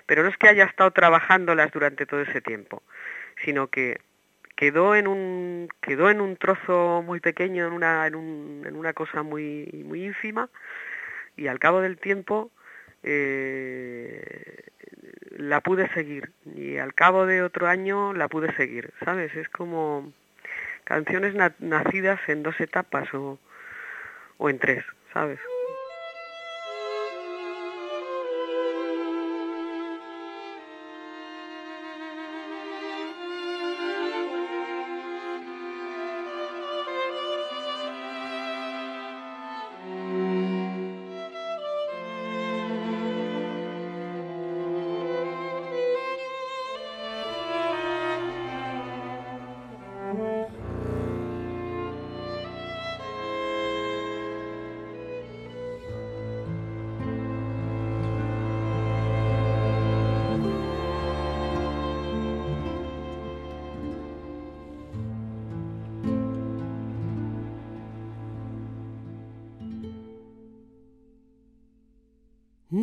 Pero 0.06 0.22
no 0.22 0.30
es 0.30 0.38
que 0.38 0.48
haya 0.48 0.66
estado 0.66 0.92
trabajándolas 0.92 1.72
durante 1.72 2.06
todo 2.06 2.22
ese 2.22 2.42
tiempo, 2.42 2.84
sino 3.44 3.68
que 3.68 4.00
quedó 4.56 4.96
en 4.96 5.08
un 5.08 5.70
quedó 5.82 6.10
en 6.10 6.22
un 6.22 6.38
trozo 6.38 7.04
muy 7.06 7.20
pequeño 7.20 7.68
en 7.68 7.74
una 7.74 8.08
en, 8.08 8.16
un, 8.16 8.64
en 8.66 8.76
una 8.76 8.94
cosa 8.94 9.24
muy 9.24 9.84
muy 9.86 10.06
ínfima 10.06 10.50
y 11.36 11.48
al 11.48 11.60
cabo 11.60 11.82
del 11.82 11.98
tiempo 11.98 12.52
eh, 13.04 14.70
la 15.38 15.62
pude 15.62 15.90
seguir 15.94 16.32
y 16.56 16.78
al 16.78 16.94
cabo 16.94 17.26
de 17.26 17.42
otro 17.42 17.68
año 17.68 18.14
la 18.14 18.28
pude 18.28 18.56
seguir 18.56 18.94
sabes 19.04 19.36
es 19.36 19.50
como 19.50 20.12
canciones 20.86 21.36
nacidas 21.60 22.20
en 22.28 22.44
dos 22.44 22.60
etapas 22.60 23.14
o, 23.14 23.38
o 24.38 24.50
en 24.50 24.60
tres 24.60 24.84
sabes 25.14 25.40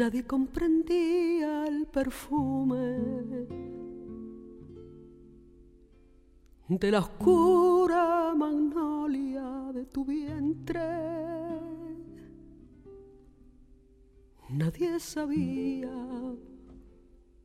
Nadie 0.02 0.26
comprendía 0.26 1.64
el 1.68 1.86
perfume 1.86 2.98
de 6.66 6.90
la 6.90 6.98
oscura 6.98 8.34
magnolia 8.34 9.70
de 9.72 9.84
tu 9.84 10.04
vientre. 10.04 10.80
Nadie 14.48 14.98
sabía 14.98 16.34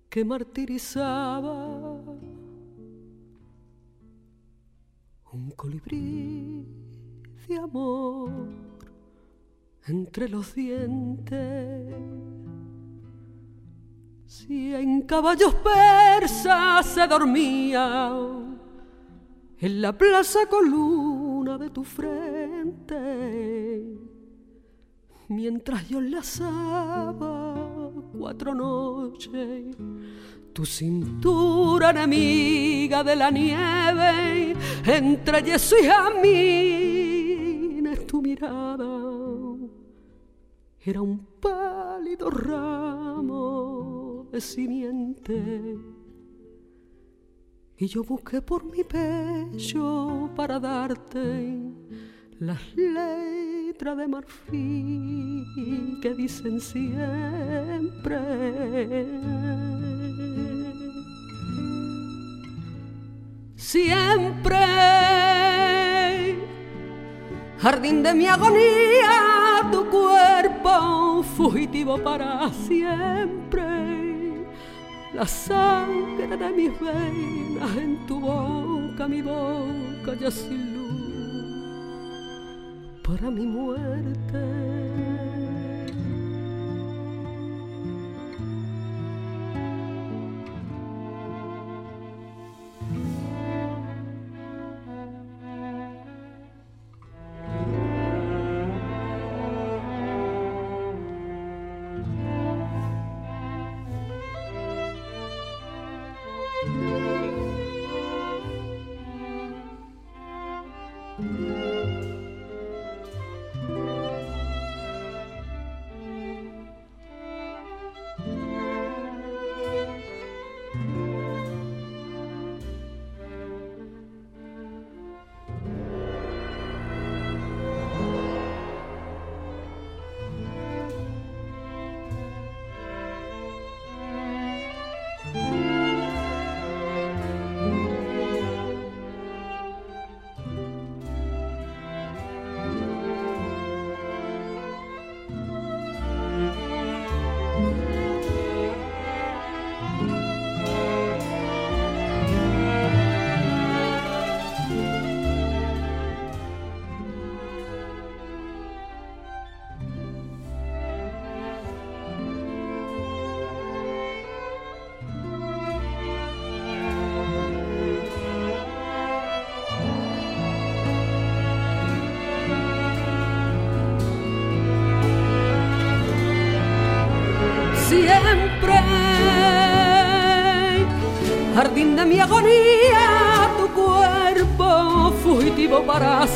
que 0.09 0.25
martirizaba 0.25 2.01
un 5.31 5.51
colibrí 5.55 6.65
de 7.47 7.55
amor 7.55 8.31
entre 9.85 10.27
los 10.27 10.55
dientes. 10.55 12.46
Si 14.27 14.75
en 14.75 15.01
caballos 15.03 15.55
persas 15.55 16.86
se 16.86 17.07
dormía 17.07 18.12
en 19.57 19.81
la 19.81 19.98
plaza 19.98 20.39
coluna 20.50 21.57
de 21.57 21.69
tu 21.69 21.86
frente, 21.86 23.86
mientras 25.29 25.88
yo 25.88 26.00
enlazaba 26.00 27.89
cuatro 28.19 28.53
noches 28.53 29.77
tu 30.51 30.65
cintura 30.65 31.91
enemiga 31.91 33.05
de 33.05 33.15
la 33.15 33.31
nieve, 33.31 34.57
entre 34.86 35.41
yeso 35.41 35.77
y 35.81 35.86
jamines 35.86 37.15
tu 38.05 38.22
mirada 38.22 38.98
era 40.88 41.01
un 41.01 41.19
pálido 41.41 42.29
ramo 42.29 43.76
simiente. 44.41 45.77
Y 47.78 47.88
yo 47.88 48.04
busqué 48.04 48.41
por 48.41 48.63
mi 48.65 48.84
pecho 48.84 50.30
para 50.36 50.60
darte 50.60 51.54
las 52.39 52.76
letras 52.76 53.97
de 53.97 54.08
marfil 54.08 55.45
que 56.02 56.13
dicen 56.15 56.60
siempre. 56.60 58.17
Siempre, 63.56 64.58
jardín 67.60 68.02
de 68.02 68.13
mi 68.13 68.28
agonía 68.28 69.69
tu 69.71 69.86
cuerpo 69.89 71.23
fugitivo 71.36 71.97
para 71.97 72.50
siempre. 72.54 74.07
La 75.17 75.25
sangre 75.25 76.27
de 76.27 76.49
mis 76.51 76.80
venas 76.80 77.75
en 77.75 78.06
tu 78.06 78.19
boca, 78.19 79.08
mi 79.08 79.23
boca 79.23 80.13
ya 80.21 80.30
sin 80.30 80.75
luz 80.75 81.97
para 83.01 83.32
mi 83.32 83.47
muerte. 83.47 84.87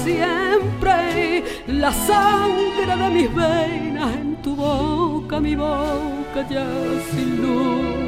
Siempre, 0.03 1.43
la 1.67 1.91
sangre 1.91 2.95
de 2.97 3.09
mis 3.09 3.35
venas 3.35 4.15
en 4.15 4.35
tu 4.41 4.55
boca, 4.55 5.39
mi 5.39 5.55
boca 5.55 6.47
ya 6.49 6.65
sin 7.11 7.41
luz 7.41 8.01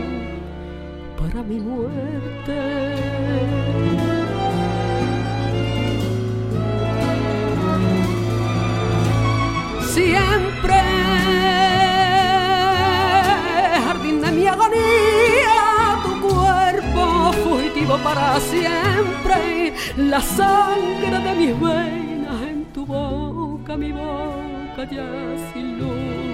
para 1.17 1.43
mi 1.43 1.59
muerte. 1.59 2.59
Siempre, 9.93 10.52
para 18.03 18.39
siempre, 18.39 19.73
la 19.97 20.21
sangre 20.21 21.19
de 21.19 21.35
mis 21.35 21.59
venas 21.59 22.41
en 22.41 22.65
tu 22.73 22.85
boca, 22.85 23.77
mi 23.77 23.91
boca 23.91 24.83
ya 24.91 25.07
sin 25.53 25.79
luz. 25.79 26.33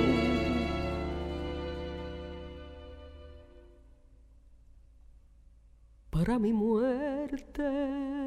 Para 6.10 6.40
mi 6.40 6.52
muerte. 6.52 8.19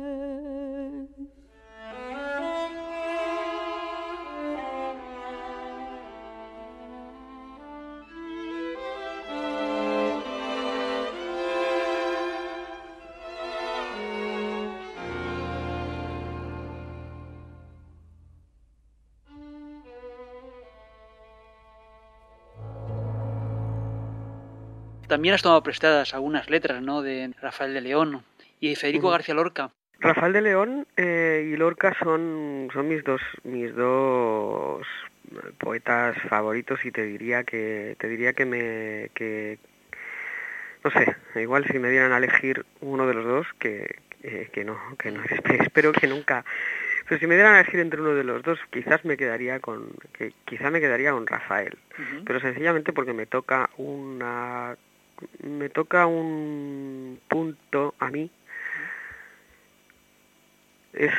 También 25.12 25.35
has 25.35 25.42
tomado 25.42 25.62
prestadas 25.62 26.14
algunas 26.14 26.48
letras, 26.48 26.81
¿no? 26.81 27.03
De 27.03 27.35
Rafael 27.42 27.75
de 27.75 27.83
León 27.83 28.25
y 28.61 28.77
Federico 28.77 29.11
García 29.11 29.35
Lorca. 29.35 29.70
Rafael 29.98 30.33
de 30.33 30.40
León 30.40 30.87
eh, 30.96 31.51
y 31.53 31.55
Lorca 31.55 31.94
son, 32.03 32.70
son 32.72 32.88
mis 32.88 33.05
dos 33.05 33.20
mis 33.44 33.77
dos 33.77 34.87
poetas 35.59 36.16
favoritos 36.31 36.83
y 36.87 36.92
te 36.92 37.05
diría 37.05 37.44
que 37.44 37.94
te 37.98 38.09
diría 38.09 38.33
que 38.33 38.46
me 38.46 39.11
que 39.12 39.59
no 40.83 40.90
sé 40.90 41.14
igual 41.42 41.66
si 41.66 41.79
me 41.79 41.90
dieran 41.90 42.12
a 42.12 42.16
elegir 42.16 42.64
uno 42.81 43.07
de 43.07 43.12
los 43.12 43.27
dos 43.27 43.46
que 43.59 43.96
que 44.22 44.64
no 44.64 44.79
que 44.98 45.11
no 45.11 45.22
espero 45.61 45.92
que 45.92 46.07
nunca 46.07 46.42
pero 47.07 47.20
si 47.20 47.27
me 47.27 47.35
dieran 47.35 47.57
a 47.57 47.61
elegir 47.61 47.81
entre 47.81 48.01
uno 48.01 48.14
de 48.14 48.25
los 48.25 48.42
dos 48.42 48.59
quizás 48.70 49.05
me 49.05 49.18
quedaría 49.18 49.61
con 49.61 49.90
que 50.14 50.33
quizá 50.46 50.70
me 50.70 50.81
quedaría 50.81 51.12
con 51.12 51.27
Rafael 51.27 51.77
pero 52.25 52.40
sencillamente 52.40 52.94
porque 52.94 53.12
me 53.12 53.27
toca 53.27 53.68
una 53.77 54.75
me 55.42 55.68
toca 55.68 56.06
un 56.06 57.20
punto 57.28 57.94
a 57.98 58.11
mí 58.11 58.30
es 60.92 61.12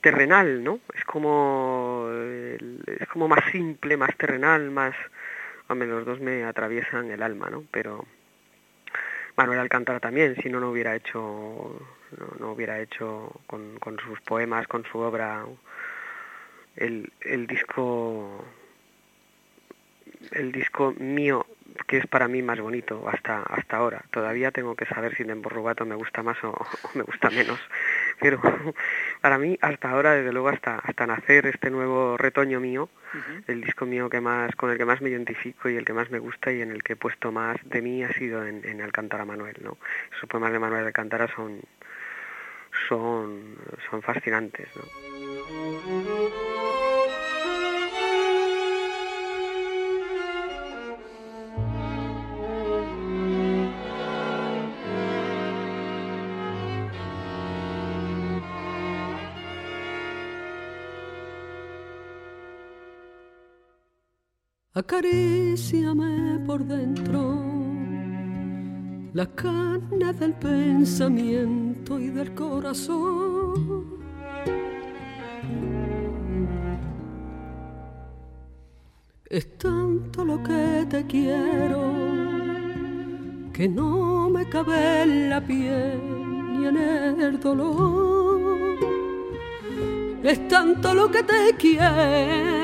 terrenal, 0.00 0.62
¿no? 0.62 0.80
Es 0.94 1.04
como 1.04 2.08
es 2.10 3.08
como 3.08 3.28
más 3.28 3.44
simple, 3.50 3.96
más 3.96 4.16
terrenal, 4.16 4.70
más 4.70 4.94
hombre, 5.68 5.88
los 5.88 6.04
dos 6.04 6.20
me 6.20 6.44
atraviesan 6.44 7.10
el 7.10 7.22
alma, 7.22 7.48
¿no? 7.50 7.64
Pero 7.70 8.04
Manuel 9.36 9.60
Alcántara 9.60 10.00
también, 10.00 10.36
si 10.42 10.48
no 10.50 10.60
no 10.60 10.70
hubiera 10.70 10.94
hecho 10.94 11.80
no, 12.38 12.52
hubiera 12.52 12.80
hecho 12.80 13.32
con, 13.46 13.78
con, 13.78 13.98
sus 13.98 14.20
poemas, 14.20 14.68
con 14.68 14.84
su 14.84 14.98
obra 14.98 15.44
el, 16.76 17.12
el 17.20 17.46
disco 17.46 18.44
el 20.32 20.52
disco 20.52 20.94
mío 20.98 21.46
que 21.86 21.98
es 21.98 22.06
para 22.06 22.28
mí 22.28 22.42
más 22.42 22.60
bonito 22.60 23.08
hasta 23.08 23.42
hasta 23.42 23.76
ahora. 23.76 24.04
Todavía 24.10 24.50
tengo 24.50 24.76
que 24.76 24.86
saber 24.86 25.16
si 25.16 25.24
Dembo 25.24 25.48
Rubato 25.48 25.84
me 25.84 25.94
gusta 25.94 26.22
más 26.22 26.42
o, 26.44 26.54
me 26.94 27.02
gusta 27.02 27.30
menos. 27.30 27.58
Pero 28.20 28.40
para 29.20 29.38
mí 29.38 29.58
hasta 29.60 29.90
ahora, 29.90 30.12
desde 30.12 30.32
luego 30.32 30.48
hasta 30.48 30.76
hasta 30.76 31.06
nacer 31.06 31.46
este 31.46 31.70
nuevo 31.70 32.16
retoño 32.16 32.60
mío, 32.60 32.88
el 33.46 33.60
disco 33.60 33.86
mío 33.86 34.08
que 34.08 34.20
más 34.20 34.54
con 34.56 34.70
el 34.70 34.78
que 34.78 34.84
más 34.84 35.00
me 35.00 35.10
identifico 35.10 35.68
y 35.68 35.76
el 35.76 35.84
que 35.84 35.92
más 35.92 36.10
me 36.10 36.18
gusta 36.18 36.52
y 36.52 36.62
en 36.62 36.70
el 36.70 36.82
que 36.82 36.94
he 36.94 36.96
puesto 36.96 37.32
más 37.32 37.56
de 37.64 37.82
mí 37.82 38.02
ha 38.04 38.12
sido 38.12 38.46
en, 38.46 38.64
en 38.64 38.80
Alcántara 38.80 39.24
Manuel, 39.24 39.56
¿no? 39.62 39.76
Sus 40.18 40.28
poemas 40.28 40.52
de 40.52 40.58
Manuel 40.58 40.86
Alcántara 40.86 41.28
son 41.34 41.60
son 42.88 43.56
son 43.90 44.02
fascinantes, 44.02 44.68
¿no? 44.76 46.13
Acaríciame 64.76 66.40
por 66.44 66.64
dentro 66.64 67.38
la 69.12 69.24
carne 69.24 70.12
del 70.14 70.34
pensamiento 70.34 71.96
y 72.00 72.08
del 72.08 72.34
corazón. 72.34 74.02
Es 79.26 79.56
tanto 79.58 80.24
lo 80.24 80.42
que 80.42 80.84
te 80.90 81.06
quiero 81.06 81.92
que 83.52 83.68
no 83.68 84.28
me 84.28 84.48
cabe 84.48 85.02
en 85.02 85.30
la 85.30 85.40
piel 85.40 86.00
ni 86.58 86.66
en 86.66 87.20
el 87.20 87.38
dolor. 87.38 88.76
Es 90.24 90.48
tanto 90.48 90.92
lo 90.92 91.08
que 91.12 91.22
te 91.22 91.54
quiero 91.56 92.63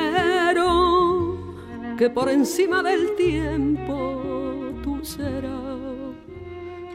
que 2.00 2.08
por 2.08 2.30
encima 2.30 2.82
del 2.82 3.14
tiempo 3.14 4.72
tú 4.82 5.04
serás 5.04 6.16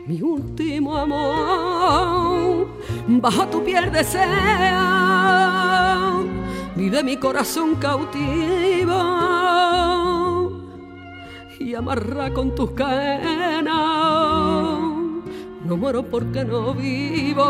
mi 0.08 0.20
último 0.20 0.98
amor. 0.98 2.68
Bajo 3.08 3.46
tu 3.50 3.64
piel 3.64 3.92
desea, 3.92 4.82
vive 6.76 7.04
mi 7.04 7.18
corazón 7.18 7.76
cautivo 7.76 8.96
y 11.60 11.76
amarra 11.76 12.34
con 12.34 12.56
tus 12.56 12.72
cadenas. 12.72 13.64
No 15.66 15.78
muero 15.78 16.02
porque 16.02 16.44
no 16.44 16.74
vivo, 16.74 17.44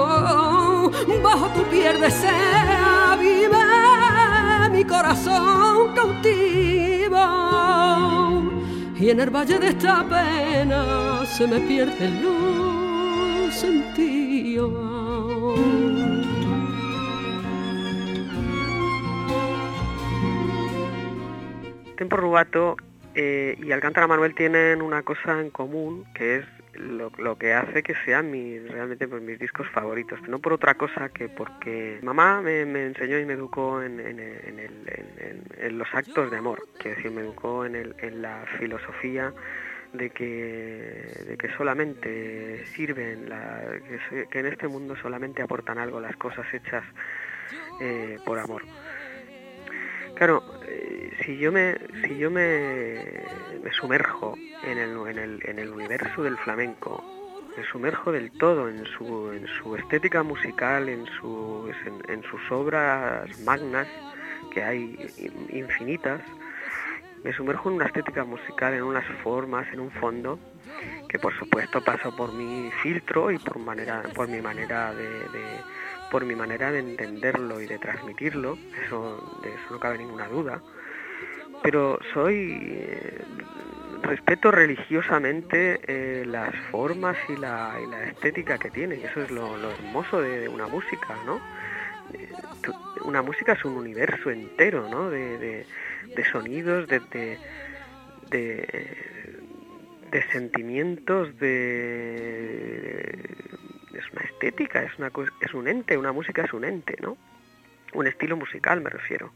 bajo 1.24 1.48
tu 1.56 1.64
piel 1.72 2.02
desea, 2.02 3.18
vive 3.18 3.64
mi 4.74 4.84
corazón 4.84 5.94
cautivo 5.96 6.95
y 8.98 9.10
en 9.10 9.20
el 9.20 9.30
valle 9.30 9.60
de 9.60 9.68
esta 9.68 10.04
pena 10.08 11.26
se 11.26 11.48
me 11.48 11.60
pierde 11.60 12.08
el 12.08 13.52
sentido. 13.52 14.72
Tempo 21.98 22.18
Rubato 22.18 22.78
eh, 23.14 23.58
y 23.62 23.72
Alcántara 23.72 24.08
Manuel 24.08 24.34
tienen 24.36 24.82
una 24.82 25.04
cosa 25.04 25.40
en 25.40 25.50
común 25.50 26.06
que 26.14 26.38
es 26.38 26.46
lo, 26.78 27.38
que 27.38 27.54
hace 27.54 27.84
que 27.84 27.96
sean 28.06 28.32
mis, 28.32 28.68
realmente 28.70 29.08
pues, 29.08 29.22
mis 29.22 29.40
discos 29.40 29.68
favoritos. 29.70 30.20
No 30.28 30.40
por 30.40 30.54
otra 30.54 30.76
cosa 30.76 31.10
que 31.10 31.30
porque 31.30 32.00
mamá 32.02 32.42
me, 32.42 32.62
enseñó 32.62 33.20
y 33.20 33.26
me 33.26 33.34
educó 33.34 33.82
en, 33.82 33.98
los 35.72 35.88
actos 35.94 36.32
de 36.32 36.38
amor, 36.38 36.68
que 36.80 36.90
decir, 36.90 37.12
me 37.12 37.22
educó 37.22 37.66
en, 37.66 38.22
la 38.22 38.46
filosofía 38.60 39.34
de 39.94 40.10
que, 40.10 41.26
de 41.28 41.38
que 41.38 41.50
solamente 41.56 42.66
sirven, 42.68 43.30
la, 43.30 43.62
que, 44.30 44.40
en 44.40 44.46
este 44.46 44.68
mundo 44.68 44.96
solamente 44.96 45.42
aportan 45.42 45.78
algo 45.78 46.00
las 46.00 46.16
cosas 46.18 46.46
hechas 46.54 46.84
eh, 47.80 48.18
por 48.26 48.40
amor. 48.40 48.64
Claro, 50.16 50.42
eh, 50.66 51.12
si 51.26 51.38
yo 51.38 51.52
me, 51.52 51.76
si 52.08 52.18
yo 52.18 52.32
me, 52.32 53.04
me 53.62 53.72
sumerjo 53.74 54.38
en 54.64 54.78
el, 54.78 54.92
en, 55.08 55.18
el, 55.20 55.40
en 55.44 55.60
el 55.60 55.70
universo 55.72 56.24
del 56.24 56.38
flamenco, 56.38 57.04
me 57.58 57.66
sumerjo 57.66 58.14
del 58.14 58.32
todo 58.32 58.70
en 58.70 58.86
su, 58.86 59.34
en 59.34 59.46
su 59.46 59.76
estética 59.76 60.24
musical, 60.24 60.88
en, 60.88 61.06
su, 61.20 61.70
en, 62.08 62.24
sus 62.24 62.50
obras 62.50 63.28
magnas, 63.42 63.88
que 64.52 64.64
hay 64.64 64.98
infinitas, 65.50 66.22
me 67.26 67.34
sumerjo 67.34 67.70
en 67.70 67.76
una 67.76 67.88
estética 67.88 68.24
musical, 68.24 68.74
en 68.74 68.84
unas 68.84 69.06
formas, 69.22 69.68
en 69.74 69.82
un 69.82 69.92
fondo, 69.92 70.40
que 71.10 71.20
por 71.20 71.38
supuesto 71.38 71.84
paso 71.84 72.16
por 72.16 72.32
mi 72.32 72.72
filtro 72.82 73.32
y 73.32 73.38
por 73.38 73.60
manera, 73.60 74.04
por 74.16 74.30
mi 74.30 74.42
manera 74.42 74.94
de 74.94 75.60
por 76.12 76.26
mi 76.26 76.36
manera 76.36 76.72
de 76.72 76.80
entenderlo 76.80 77.62
y 77.62 77.68
de 77.68 77.78
transmitirlo, 77.78 78.58
eso, 78.86 79.40
de 79.44 79.50
eso 79.50 79.64
no 79.72 79.80
cabe 79.80 79.98
ninguna 79.98 80.28
duda, 80.28 80.62
pero 81.64 82.00
soy 82.14 82.60
eh, 82.62 83.22
respeto 84.04 84.52
religiosamente 84.52 85.80
eh, 85.88 86.26
las 86.26 86.56
formas 86.72 87.18
y 87.30 87.36
la, 87.38 87.76
estética 88.08 88.58
que 88.58 88.70
tiene, 88.70 88.98
y 88.98 89.04
eso 89.04 89.24
es 89.24 89.32
lo, 89.32 89.72
hermoso 89.72 90.22
de, 90.22 90.48
una 90.48 90.68
música, 90.68 91.18
¿no? 91.26 91.42
Eh, 92.14 92.30
una 93.04 93.22
música 93.22 93.54
es 93.54 93.66
un 93.66 93.78
universo 93.78 94.30
entero, 94.30 94.88
¿no? 94.90 95.10
De, 95.10 95.66
sonidos, 96.32 96.88
de, 96.88 97.00
de, 98.30 100.24
sentimientos, 100.32 101.38
de 101.40 103.36
es 104.00 104.12
una 104.12 104.24
estética, 104.24 104.84
es, 104.84 104.98
una, 104.98 105.12
es 105.42 105.54
un 105.54 105.68
ente, 105.68 105.98
una 105.98 106.12
música 106.12 106.44
es 106.44 106.54
un 106.54 106.66
ente, 106.66 106.98
¿no? 107.02 107.18
Un 107.94 108.08
estilo 108.08 108.36
musical 108.38 108.82
me 108.82 108.90
refiero. 108.90 109.32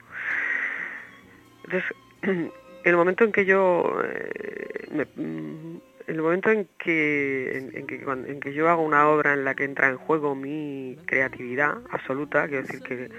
Entonces, 1.64 1.92
en 2.24 2.52
el 2.84 2.96
momento 2.96 3.24
en 3.24 3.32
que 3.32 3.46
yo, 3.46 4.02
eh, 4.04 4.88
en 4.92 5.82
el 6.08 6.22
momento 6.22 6.50
en 6.50 6.68
que, 6.78 7.72
en, 7.74 7.88
que, 7.88 7.96
en 7.96 8.40
que 8.40 8.54
yo 8.54 8.70
hago 8.70 8.82
una 8.82 9.08
obra 9.10 9.34
en 9.34 9.46
la 9.46 9.56
que 9.56 9.64
entra 9.64 9.90
en 9.90 9.98
juego 9.98 10.36
mi 10.36 10.98
creatividad 11.06 11.78
absoluta, 11.92 12.48
quiero 12.48 12.64
decir 12.64 12.82
que 12.82 13.10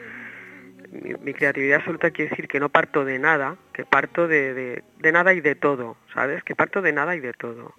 mi, 0.91 1.35
creatividad 1.35 1.79
absoluta 1.79 2.11
quiere 2.11 2.31
decir 2.31 2.49
que 2.49 2.61
no 2.61 2.69
parto 2.69 3.05
de 3.05 3.19
nada, 3.19 3.57
que 3.73 3.85
parto 3.85 4.27
de, 4.27 4.83
de, 4.99 5.13
nada 5.13 5.33
y 5.35 5.41
de 5.41 5.55
todo, 5.55 5.97
¿sabes? 6.13 6.43
Que 6.43 6.55
parto 6.55 6.83
de 6.83 6.93
nada 6.93 7.15
y 7.15 7.21
de 7.21 7.33
todo, 7.33 7.75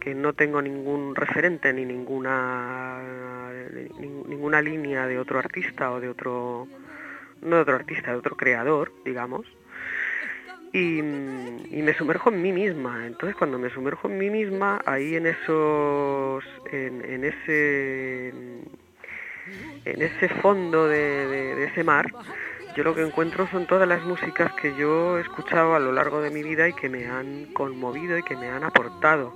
que 0.00 0.14
no 0.14 0.32
tengo 0.32 0.62
ningún 0.62 1.14
referente 1.14 1.72
ni 1.72 1.84
ninguna 1.84 3.00
ninguna 3.98 4.62
línea 4.62 5.06
de 5.06 5.18
otro 5.18 5.38
artista 5.38 5.90
o 5.90 6.00
de 6.00 6.08
otro 6.08 6.68
no 7.42 7.56
de 7.56 7.62
otro 7.62 7.74
artista, 7.74 8.12
de 8.12 8.18
otro 8.18 8.36
creador, 8.36 8.92
digamos. 9.04 9.46
Y, 10.72 11.02
me 11.02 11.92
sumerjo 11.94 12.30
en 12.30 12.40
mí 12.40 12.52
misma. 12.52 13.06
Entonces 13.06 13.36
cuando 13.36 13.58
me 13.58 13.68
sumerjo 13.70 14.08
en 14.08 14.18
mí 14.18 14.30
misma, 14.30 14.80
ahí 14.86 15.16
en 15.16 15.26
esos, 15.26 16.44
en, 16.70 17.04
en 17.04 17.24
ese, 17.24 18.28
en 19.84 20.02
ese 20.02 20.28
fondo 20.40 20.88
de, 20.88 21.64
ese 21.64 21.84
mar, 21.84 22.06
yo 22.74 22.84
lo 22.84 22.94
que 22.94 23.02
encuentro 23.02 23.46
son 23.48 23.66
todas 23.66 23.88
las 23.88 24.02
músicas 24.04 24.52
que 24.54 24.74
yo 24.76 25.18
he 25.18 25.22
escuchado 25.22 25.74
a 25.74 25.78
lo 25.78 25.92
largo 25.92 26.20
de 26.20 26.30
mi 26.30 26.42
vida 26.42 26.68
y 26.68 26.72
que 26.72 26.88
me 26.88 27.06
han 27.06 27.46
conmovido 27.52 28.16
y 28.18 28.22
que 28.22 28.36
me 28.36 28.48
han 28.48 28.64
aportado. 28.64 29.34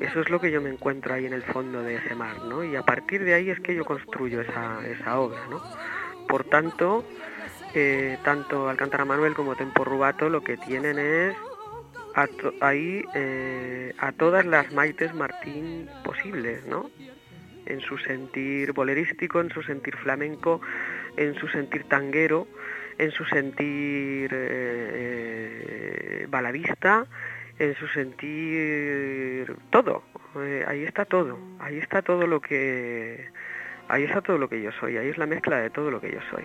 Eso 0.00 0.20
es 0.20 0.30
lo 0.30 0.40
que 0.40 0.50
yo 0.50 0.60
me 0.60 0.70
encuentro 0.70 1.14
ahí 1.14 1.26
en 1.26 1.32
el 1.32 1.42
fondo 1.42 1.82
de 1.82 1.96
ese 1.96 2.14
mar, 2.14 2.42
¿no? 2.42 2.64
Y 2.64 2.74
a 2.74 2.82
partir 2.82 3.24
de 3.24 3.34
ahí 3.34 3.50
es 3.50 3.60
que 3.60 3.74
yo 3.74 3.84
construyo 3.84 4.40
esa, 4.40 4.84
esa 4.86 5.20
obra, 5.20 5.46
¿no? 5.48 5.62
Por 6.26 6.44
tanto, 6.44 7.04
eh, 7.74 8.18
tanto 8.24 8.68
Alcántara 8.68 9.04
Manuel 9.04 9.34
como 9.34 9.54
Tempo 9.54 9.84
Rubato 9.84 10.28
lo 10.28 10.42
que 10.42 10.56
tienen 10.56 10.98
es 10.98 11.36
ahí 12.60 13.02
eh, 13.14 13.94
a 13.98 14.12
todas 14.12 14.44
las 14.44 14.72
Maites 14.72 15.14
Martín 15.14 15.88
posibles, 16.04 16.66
¿no? 16.66 16.90
En 17.66 17.80
su 17.80 17.96
sentir 17.98 18.72
bolerístico, 18.72 19.40
en 19.40 19.50
su 19.50 19.62
sentir 19.62 19.96
flamenco, 19.96 20.60
en 21.16 21.34
su 21.34 21.48
sentir 21.48 21.84
tanguero, 21.84 22.46
en 22.98 23.10
su 23.10 23.24
sentir 23.24 24.30
eh, 24.32 26.26
baladista, 26.28 27.06
en 27.58 27.74
su 27.74 27.86
sentir 27.88 29.56
todo. 29.70 30.02
Eh, 30.36 30.64
ahí 30.66 30.84
está 30.84 31.04
todo, 31.04 31.38
ahí 31.60 31.78
está 31.78 32.02
todo 32.02 32.26
lo 32.26 32.40
que 32.40 33.28
ahí 33.88 34.04
está 34.04 34.22
todo 34.22 34.38
lo 34.38 34.48
que 34.48 34.62
yo 34.62 34.72
soy, 34.72 34.96
ahí 34.96 35.08
es 35.08 35.18
la 35.18 35.26
mezcla 35.26 35.58
de 35.58 35.68
todo 35.70 35.90
lo 35.90 36.00
que 36.00 36.10
yo 36.10 36.20
soy. 36.30 36.44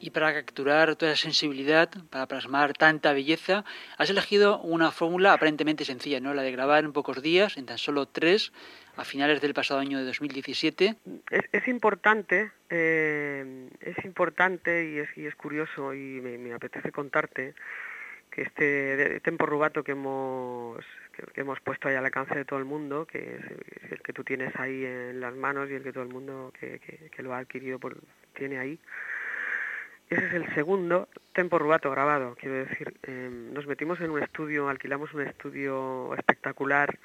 Y 0.00 0.10
para 0.10 0.32
capturar 0.32 0.94
toda 0.96 1.12
esa 1.12 1.22
sensibilidad, 1.22 1.90
para 2.10 2.26
plasmar 2.26 2.72
tanta 2.72 3.12
belleza, 3.12 3.64
has 3.96 4.10
elegido 4.10 4.60
una 4.60 4.92
fórmula 4.92 5.32
aparentemente 5.32 5.84
sencilla, 5.84 6.20
¿no? 6.20 6.34
La 6.34 6.42
de 6.42 6.52
grabar 6.52 6.84
en 6.84 6.92
pocos 6.92 7.20
días, 7.20 7.56
en 7.56 7.66
tan 7.66 7.78
solo 7.78 8.06
tres, 8.06 8.52
a 8.96 9.04
finales 9.04 9.40
del 9.40 9.54
pasado 9.54 9.80
año 9.80 9.98
de 9.98 10.04
2017. 10.04 10.96
Es, 11.30 11.42
es 11.52 11.68
importante, 11.68 12.50
eh, 12.70 13.68
es 13.80 14.04
importante 14.04 14.88
y 14.88 14.98
es, 14.98 15.08
y 15.16 15.26
es 15.26 15.34
curioso 15.34 15.94
y 15.94 16.20
me, 16.20 16.52
apetece 16.52 16.92
contarte 16.92 17.54
que 18.30 18.42
este 18.42 19.20
tempo 19.20 19.46
rubato 19.46 19.82
que 19.82 19.92
hemos 19.92 20.84
que, 21.12 21.40
hemos 21.40 21.60
puesto 21.60 21.88
ahí 21.88 21.96
al 21.96 22.04
alcance 22.04 22.34
de 22.34 22.44
todo 22.44 22.58
el 22.58 22.64
mundo, 22.64 23.06
que 23.06 23.36
es, 23.36 23.92
el 23.92 24.00
que 24.02 24.12
tú 24.12 24.22
tienes 24.22 24.54
ahí 24.56 24.84
en 24.84 25.20
las 25.20 25.34
manos 25.34 25.70
y 25.70 25.74
el 25.74 25.82
que 25.82 25.92
todo 25.92 26.04
el 26.04 26.10
mundo 26.10 26.52
que, 26.58 26.80
que 27.10 27.22
lo 27.22 27.34
ha 27.34 27.38
adquirido 27.38 27.78
por, 27.78 27.98
tiene 28.34 28.58
ahí, 28.58 28.78
ese 30.10 30.26
es 30.26 30.34
el 30.34 30.54
segundo 30.54 31.08
tempo 31.34 31.58
rubato 31.58 31.90
grabado, 31.90 32.34
quiero 32.40 32.56
decir. 32.56 32.94
Em, 33.02 33.52
nos 33.52 33.66
metimos 33.66 34.00
en 34.00 34.10
un 34.10 34.22
estudio, 34.22 34.68
alquilamos 34.68 35.12
un 35.12 35.22
estudio 35.22 36.14
espectacular 36.14 36.98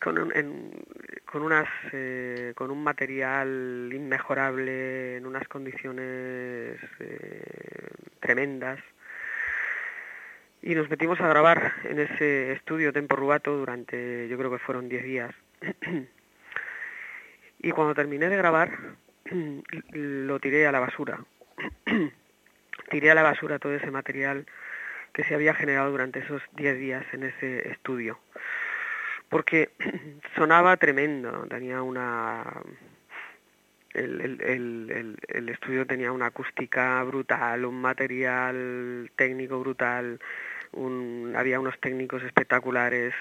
con 0.00 0.18
un, 0.18 0.84
con 1.24 1.42
unas 1.42 1.68
eh, 1.92 2.52
con 2.54 2.70
un 2.70 2.84
material 2.84 3.90
inmejorable 3.92 5.16
en 5.16 5.26
unas 5.26 5.48
condiciones 5.48 6.78
eh, 7.00 7.88
tremendas 8.20 8.78
y 10.62 10.74
nos 10.74 10.90
metimos 10.90 11.20
a 11.20 11.28
grabar 11.28 11.72
en 11.84 11.98
ese 12.00 12.52
estudio 12.52 12.92
Tempo 12.92 13.16
Rubato 13.16 13.56
durante 13.56 14.28
yo 14.28 14.36
creo 14.36 14.50
que 14.50 14.58
fueron 14.58 14.88
10 14.88 15.04
días 15.04 15.34
y 17.62 17.70
cuando 17.70 17.94
terminé 17.94 18.28
de 18.28 18.36
grabar 18.36 18.70
lo 19.92 20.38
tiré 20.40 20.66
a 20.66 20.72
la 20.72 20.80
basura 20.80 21.18
tiré 22.90 23.10
a 23.10 23.14
la 23.14 23.22
basura 23.22 23.58
todo 23.58 23.74
ese 23.74 23.90
material 23.90 24.46
que 25.12 25.24
se 25.24 25.34
había 25.34 25.54
generado 25.54 25.90
durante 25.90 26.20
esos 26.20 26.42
10 26.56 26.78
días 26.78 27.04
en 27.12 27.24
ese 27.24 27.70
estudio. 27.70 28.18
Porque 29.28 29.70
sonaba 30.36 30.76
tremendo, 30.76 31.46
tenía 31.48 31.82
una... 31.82 32.44
El, 33.94 34.20
el, 34.42 35.16
el, 35.26 35.48
estudio 35.48 35.86
tenía 35.86 36.12
una 36.12 36.26
acústica 36.26 37.02
brutal, 37.04 37.64
un 37.64 37.80
material 37.80 39.10
técnico 39.16 39.58
brutal, 39.58 40.20
había 41.34 41.58
unos 41.58 41.80
técnicos 41.80 42.22
espectaculares, 42.22 43.14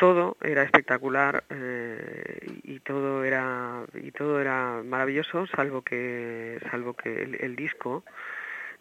todo 0.00 0.38
era 0.40 0.62
espectacular 0.62 1.44
eh, 1.50 2.40
y 2.64 2.80
todo 2.80 3.22
era 3.22 3.84
y 3.92 4.10
todo 4.12 4.40
era 4.40 4.82
maravilloso 4.82 5.46
salvo 5.46 5.82
que 5.82 6.58
salvo 6.70 6.94
que 6.94 7.22
el, 7.38 7.54
disco 7.54 8.02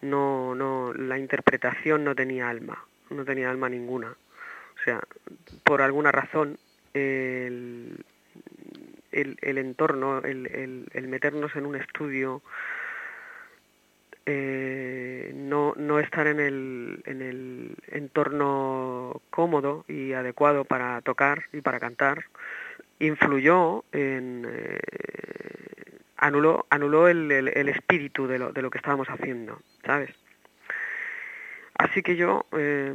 no 0.02 0.56
no 0.56 0.94
la 0.94 1.18
interpretación 1.18 2.06
no 2.06 2.16
tenía 2.16 2.48
alma 2.48 2.86
no 3.10 3.26
tenía 3.26 3.50
alma 3.50 3.68
ninguna. 3.68 4.12
O 4.12 4.84
sea 4.86 5.02
por 5.66 5.82
alguna 5.82 6.14
razón 6.14 6.58
el, 6.94 8.06
el, 9.12 9.38
el 9.42 9.58
entorno 9.58 10.20
el, 10.24 11.08
meternos 11.10 11.54
en 11.58 11.66
un 11.66 11.76
estudio 11.76 12.42
eh, 14.32 15.32
no, 15.34 15.74
estar 16.00 16.28
en 16.28 16.40
el, 16.40 17.02
en 17.08 17.24
el 17.24 17.76
entorno 17.88 19.24
cómodo 19.32 19.86
y 19.88 20.14
adecuado 20.14 20.66
para 20.66 21.02
tocar 21.02 21.46
y 21.52 21.62
para 21.62 21.80
cantar 21.80 22.26
influyó 23.00 23.84
en 23.92 24.46
eh, 24.48 24.80
anuló 26.18 26.68
anuló 26.70 27.08
el, 27.08 27.32
el, 27.32 27.70
espíritu 27.70 28.28
de 28.28 28.38
lo, 28.38 28.52
de 28.52 28.62
lo 28.62 28.70
que 28.70 28.78
estábamos 28.78 29.08
haciendo 29.10 29.60
sabes 29.84 30.12
así 31.80 32.04
que 32.04 32.16
yo 32.16 32.46
eh, 32.52 32.94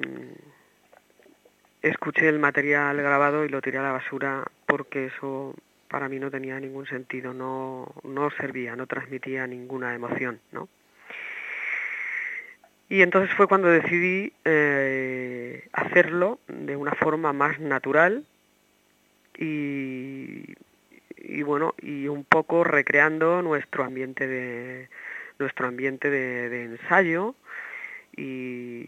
escuché 1.83 2.29
el 2.29 2.39
material 2.39 2.97
grabado 2.99 3.45
y 3.45 3.49
lo 3.49 3.61
tiré 3.61 3.79
a 3.79 3.83
la 3.83 3.93
basura 3.93 4.45
porque 4.67 5.07
eso 5.07 5.57
para 5.89 6.09
mí 6.09 6.21
no 6.21 6.31
tenía 6.31 6.61
ningún 6.61 6.87
sentido 6.87 7.35
no 7.35 7.93
no 8.05 8.31
servía 8.31 8.77
no 8.77 8.87
transmitía 8.87 9.49
ninguna 9.49 9.97
emoción 9.97 10.39
no 10.53 10.69
y 12.95 13.03
entonces 13.03 13.35
fue 13.35 13.49
cuando 13.49 13.67
decidí 13.67 14.33
eh, 14.45 15.67
hacerlo 15.73 16.39
de 16.47 16.77
una 16.77 16.93
forma 16.93 17.33
más 17.33 17.59
natural 17.59 18.25
y, 19.37 20.55
bueno 21.43 21.75
y 21.83 22.07
un 22.07 22.23
poco 22.23 22.63
recreando 22.63 23.43
nuestro 23.43 23.83
ambiente 23.83 24.29
de 24.29 24.89
nuestro 25.41 25.67
ambiente 25.67 26.09
de, 26.09 26.63
ensayo 26.63 27.35
y, 28.17 28.87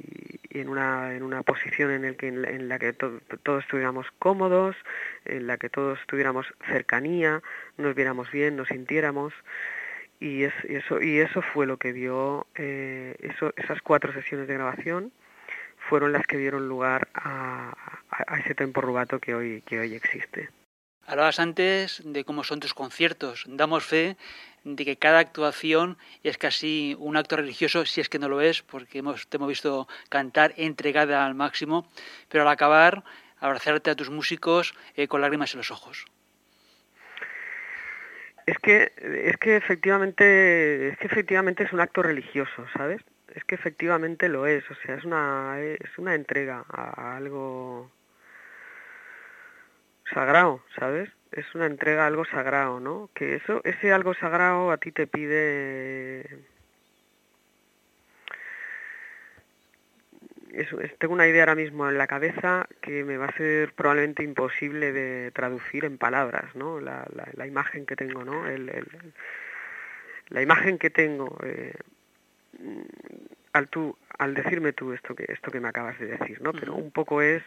en 0.50 0.68
una 0.68 1.16
en 1.16 1.24
una 1.24 1.42
posición 1.42 1.90
en 1.90 2.04
el 2.04 2.16
que 2.16 2.28
en 2.28 2.68
la, 2.68 2.78
que 2.78 2.92
todos 2.92 3.64
estuviéramos 3.64 4.06
cómodos 4.20 4.76
en 5.24 5.48
la 5.48 5.56
que 5.56 5.68
todos 5.68 5.98
tuviéramos 6.06 6.46
cercanía 6.70 7.42
nos 7.76 7.96
viéramos 7.96 8.30
bien 8.30 8.54
nos 8.54 8.68
sintiéramos 8.68 9.34
y, 10.20 10.44
eso 10.44 11.00
y 11.00 11.18
eso 11.18 11.42
fue 11.42 11.66
lo 11.66 11.76
que 11.76 11.92
dio 11.92 12.46
eh, 12.54 13.16
eso, 13.20 13.52
esas 13.56 13.82
cuatro 13.82 14.12
sesiones 14.12 14.48
de 14.48 14.54
grabación 14.54 15.12
fueron 15.88 16.12
las 16.12 16.26
que 16.26 16.36
dieron 16.36 16.68
lugar 16.68 17.08
a, 17.14 17.74
ese 18.38 18.54
tempo 18.54 18.80
rubato 18.80 19.20
que 19.20 19.34
hoy 19.34 19.62
que 19.62 19.78
hoy 19.78 19.94
existe. 19.94 20.50
Hablabas 21.06 21.38
antes 21.38 22.02
de 22.04 22.24
cómo 22.24 22.42
son 22.42 22.58
tus 22.58 22.74
conciertos. 22.74 23.44
Damos 23.46 23.84
fe 23.84 24.16
de 24.64 24.84
que 24.84 24.96
cada 24.96 25.20
actuación 25.20 25.96
es 26.24 26.36
casi 26.38 26.96
un 26.98 27.16
acto 27.16 27.36
religioso 27.36 27.86
si 27.86 28.00
es 28.00 28.08
que 28.08 28.18
no 28.18 28.28
lo 28.28 28.40
es 28.40 28.62
porque 28.62 28.98
hemos 28.98 29.28
te 29.28 29.36
hemos 29.36 29.48
visto 29.48 29.86
cantar 30.08 30.54
entregada 30.56 31.24
al 31.24 31.36
máximo 31.36 31.88
pero 32.28 32.42
al 32.42 32.48
acabar 32.48 33.04
abrazarte 33.38 33.90
a 33.90 33.94
tus 33.94 34.10
músicos 34.10 34.74
eh, 34.96 35.06
con 35.06 35.20
lágrimas 35.20 35.54
en 35.54 35.58
los 35.58 35.70
ojos 35.70 36.06
Es 38.46 38.58
que, 38.58 38.92
es 39.26 39.36
que 39.38 39.56
efectivamente, 39.56 40.88
es 40.88 40.98
que 40.98 41.06
efectivamente 41.06 41.64
es 41.64 41.72
un 41.72 41.80
acto 41.80 42.02
religioso, 42.02 42.64
¿sabes? 42.76 43.02
Es 43.34 43.44
que 43.44 43.56
efectivamente 43.56 44.28
lo 44.28 44.46
es, 44.46 44.64
o 44.70 44.74
sea, 44.76 44.94
es 44.94 45.04
una, 45.04 45.60
es 45.60 45.98
una 45.98 46.14
entrega 46.14 46.64
a 46.68 47.16
algo 47.16 47.90
sagrado, 50.14 50.62
¿sabes? 50.78 51.10
Es 51.32 51.52
una 51.54 51.66
entrega 51.66 52.04
a 52.04 52.06
algo 52.06 52.24
sagrado, 52.24 52.78
¿no? 52.78 53.10
Que 53.14 53.34
eso, 53.34 53.60
ese 53.64 53.92
algo 53.92 54.14
sagrado 54.14 54.70
a 54.70 54.78
ti 54.78 54.92
te 54.92 55.08
pide 55.08 56.46
tengo 60.98 61.14
una 61.14 61.26
idea 61.26 61.42
ahora 61.42 61.54
mismo 61.54 61.88
en 61.88 61.98
la 61.98 62.06
cabeza 62.06 62.66
que 62.80 63.04
me 63.04 63.16
va 63.16 63.26
a 63.26 63.36
ser 63.36 63.72
probablemente 63.72 64.22
imposible 64.22 64.92
de 64.92 65.30
traducir 65.32 65.84
en 65.84 65.98
palabras, 65.98 66.54
¿no? 66.54 66.80
La, 66.80 67.06
la, 67.34 67.46
imagen 67.46 67.84
que 67.86 67.96
tengo, 67.96 68.24
¿no? 68.24 68.46
El, 68.48 68.70
la 70.28 70.42
imagen 70.42 70.78
que 70.78 70.90
tengo 70.90 71.38
eh, 71.44 71.74
al 73.52 73.68
tú, 73.68 73.96
al 74.18 74.34
decirme 74.34 74.72
tú 74.72 74.92
esto 74.92 75.14
que 75.14 75.26
esto 75.28 75.50
que 75.50 75.60
me 75.60 75.68
acabas 75.68 75.98
de 75.98 76.06
decir, 76.06 76.40
¿no? 76.40 76.52
Pero 76.52 76.74
un 76.74 76.90
poco 76.90 77.22
es 77.22 77.42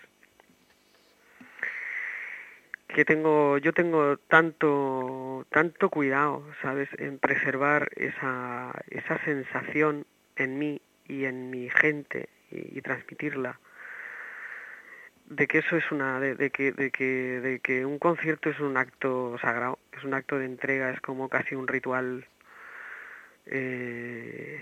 que 2.87 3.05
tengo 3.05 3.57
yo 3.57 3.73
tengo 3.73 4.17
tanto 4.17 5.45
tanto 5.49 5.89
cuidado, 5.89 6.43
sabes, 6.61 6.89
en 6.97 7.19
preservar 7.19 7.89
esa 7.95 8.73
esa 8.89 9.23
sensación 9.23 10.05
en 10.35 10.59
mí 10.59 10.81
y 11.07 11.25
en 11.25 11.49
mi 11.49 11.69
gente 11.69 12.29
y, 12.51 12.81
transmitirla. 12.81 13.59
De 15.25 15.47
que 15.47 15.59
eso 15.59 15.77
es 15.77 15.91
una 15.91 16.19
de, 16.19 16.49
que 16.49 16.71
de 16.71 16.89
que 16.89 17.39
de 17.39 17.59
que 17.59 17.85
un 17.85 17.99
concierto 17.99 18.49
es 18.49 18.59
un 18.59 18.77
acto 18.77 19.37
sagrado 19.39 19.77
es 19.95 20.03
un 20.03 20.15
acto 20.15 20.39
de 20.39 20.45
entrega 20.45 20.89
es 20.89 21.01
como 21.01 21.29
casi 21.29 21.53
un 21.53 21.67
ritual 21.67 22.25
eh, 23.45 24.59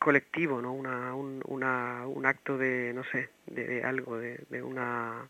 colectivo 0.00 0.60
no 0.60 0.72
una, 0.72 1.14
un, 1.14 1.40
una, 1.46 2.04
un 2.08 2.26
acto 2.26 2.58
de 2.58 2.92
no 2.94 3.04
sé 3.04 3.28
de, 3.46 3.84
algo 3.84 4.18
de, 4.18 4.44
una 4.60 5.28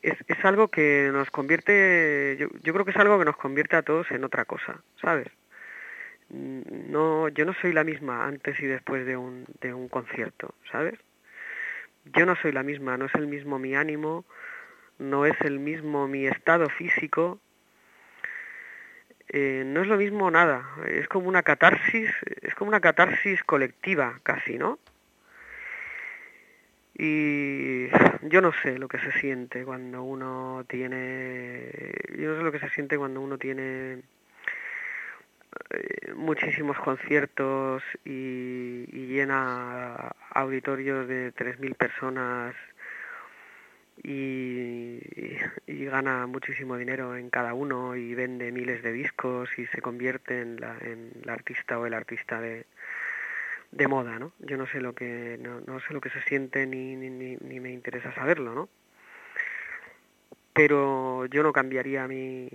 es, 0.00 0.16
es, 0.26 0.44
algo 0.46 0.68
que 0.68 1.10
nos 1.12 1.30
convierte 1.30 2.38
yo, 2.40 2.48
yo 2.62 2.72
creo 2.72 2.86
que 2.86 2.92
es 2.92 2.96
algo 2.96 3.18
que 3.18 3.26
nos 3.26 3.36
convierte 3.36 3.76
a 3.76 3.82
todos 3.82 4.10
en 4.12 4.24
otra 4.24 4.46
cosa 4.46 4.80
sabes 4.98 5.28
no 6.32 7.28
yo 7.28 7.44
no 7.44 7.54
soy 7.54 7.72
la 7.72 7.84
misma 7.84 8.26
antes 8.26 8.58
y 8.60 8.66
después 8.66 9.06
de 9.06 9.16
un, 9.16 9.44
de 9.60 9.74
un 9.74 9.88
concierto, 9.88 10.54
¿sabes? 10.70 10.98
Yo 12.16 12.26
no 12.26 12.34
soy 12.36 12.52
la 12.52 12.62
misma, 12.62 12.96
no 12.96 13.06
es 13.06 13.14
el 13.14 13.26
mismo 13.26 13.58
mi 13.58 13.76
ánimo, 13.76 14.24
no 14.98 15.26
es 15.26 15.38
el 15.42 15.60
mismo 15.60 16.08
mi 16.08 16.26
estado 16.26 16.68
físico, 16.68 17.38
eh, 19.28 19.62
no 19.66 19.82
es 19.82 19.88
lo 19.88 19.96
mismo 19.96 20.30
nada, 20.30 20.68
es 20.86 21.06
como 21.08 21.28
una 21.28 21.42
catarsis, 21.42 22.10
es 22.40 22.54
como 22.54 22.70
una 22.70 22.80
catarsis 22.80 23.44
colectiva 23.44 24.20
casi, 24.22 24.58
¿no? 24.58 24.78
Y 26.94 27.88
yo 28.22 28.40
no 28.40 28.52
sé 28.62 28.78
lo 28.78 28.88
que 28.88 28.98
se 28.98 29.12
siente 29.12 29.64
cuando 29.64 30.02
uno 30.02 30.64
tiene, 30.68 31.92
yo 32.18 32.30
no 32.30 32.36
sé 32.36 32.42
lo 32.42 32.52
que 32.52 32.58
se 32.58 32.68
siente 32.70 32.98
cuando 32.98 33.20
uno 33.20 33.38
tiene 33.38 34.02
eh, 35.70 36.12
muchísimos 36.14 36.78
conciertos 36.78 37.82
y, 38.04 38.86
llena 39.12 40.12
auditorios 40.30 41.06
de 41.06 41.34
3.000 41.34 41.74
personas 41.74 42.54
y, 44.02 45.00
gana 45.66 46.26
muchísimo 46.26 46.78
dinero 46.78 47.16
en 47.16 47.28
cada 47.28 47.52
uno 47.52 47.96
y 47.96 48.14
vende 48.14 48.50
miles 48.50 48.82
de 48.82 48.92
discos 48.92 49.50
y 49.58 49.66
se 49.66 49.82
convierte 49.82 50.40
en 50.40 50.58
la, 50.58 50.78
en 50.80 51.12
la 51.24 51.34
artista 51.34 51.78
o 51.78 51.84
el 51.84 51.92
artista 51.92 52.40
de, 52.40 52.64
de 53.72 53.88
moda, 53.88 54.18
¿no? 54.18 54.32
Yo 54.38 54.56
no 54.56 54.66
sé 54.66 54.80
lo 54.80 54.94
que 54.94 55.38
no, 55.40 55.60
no 55.60 55.80
sé 55.80 55.92
lo 55.92 56.00
que 56.00 56.08
se 56.08 56.22
siente 56.22 56.66
ni, 56.66 56.96
ni, 56.96 57.10
ni 57.10 57.60
me 57.60 57.70
interesa 57.70 58.14
saberlo, 58.14 58.54
¿no? 58.54 58.68
Pero 60.52 61.26
yo 61.26 61.42
no 61.42 61.52
cambiaría 61.52 62.06
mi 62.06 62.48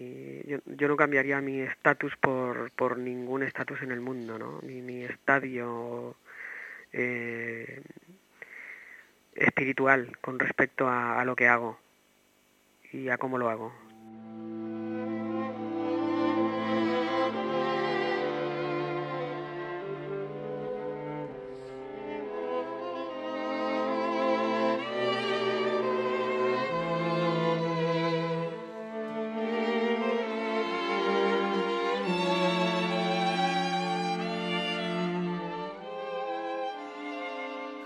yo, 0.46 0.88
no 0.88 0.96
cambiaría 0.96 1.42
mi 1.42 1.62
estatus 1.62 2.16
por, 2.18 2.72
por 2.72 2.98
ningún 2.98 3.44
estatus 3.44 3.82
en 3.82 3.92
el 3.92 4.02
mundo 4.02 4.38
no 4.38 4.60
ni 4.64 4.82
mi 4.82 5.04
estadio 5.04 6.16
eh, 6.94 7.82
espiritual 9.36 10.18
con 10.22 10.40
respecto 10.40 10.90
a 10.90 11.24
lo 11.26 11.36
que 11.36 11.48
hago 11.48 11.80
y 12.92 13.10
a 13.10 13.18
cómo 13.18 13.38
lo 13.38 13.50
hago 13.50 13.87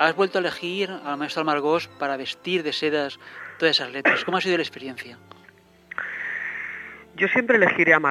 has 0.01 0.15
vuelto 0.15 0.39
a 0.39 0.41
elegir 0.41 0.89
al 0.89 1.17
maestro 1.17 1.43
Amargós 1.43 1.87
para 1.87 2.17
vestir 2.17 2.63
de 2.63 2.73
sedas 2.73 3.19
todas 3.59 3.77
esas 3.77 3.91
letras. 3.91 4.25
¿Cómo 4.25 4.37
ha 4.37 4.41
sido 4.41 4.57
la 4.57 4.63
experiencia? 4.63 5.19
Yo 7.15 7.27
siempre 7.27 7.57
elegiré 7.57 7.93
a 7.93 8.01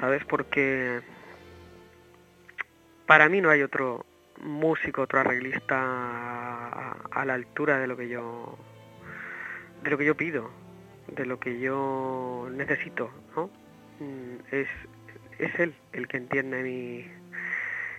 ¿sabes? 0.00 0.24
Porque 0.24 1.02
para 3.04 3.28
mí 3.28 3.42
no 3.42 3.50
hay 3.50 3.62
otro 3.62 4.06
músico, 4.40 5.02
otro 5.02 5.20
arreglista 5.20 6.92
a 7.10 7.24
la 7.26 7.34
altura 7.34 7.78
de 7.78 7.88
lo 7.88 7.96
que 7.96 8.08
yo 8.08 8.56
de 9.82 9.90
lo 9.90 9.98
que 9.98 10.06
yo 10.06 10.16
pido, 10.16 10.50
de 11.08 11.26
lo 11.26 11.38
que 11.38 11.60
yo 11.60 12.48
necesito, 12.52 13.10
¿no? 13.36 13.50
Mm, 14.00 14.36
es, 14.50 14.68
es 15.38 15.60
él 15.60 15.74
el 15.92 16.08
que 16.08 16.16
entiende 16.16 16.62
mi, 16.62 17.06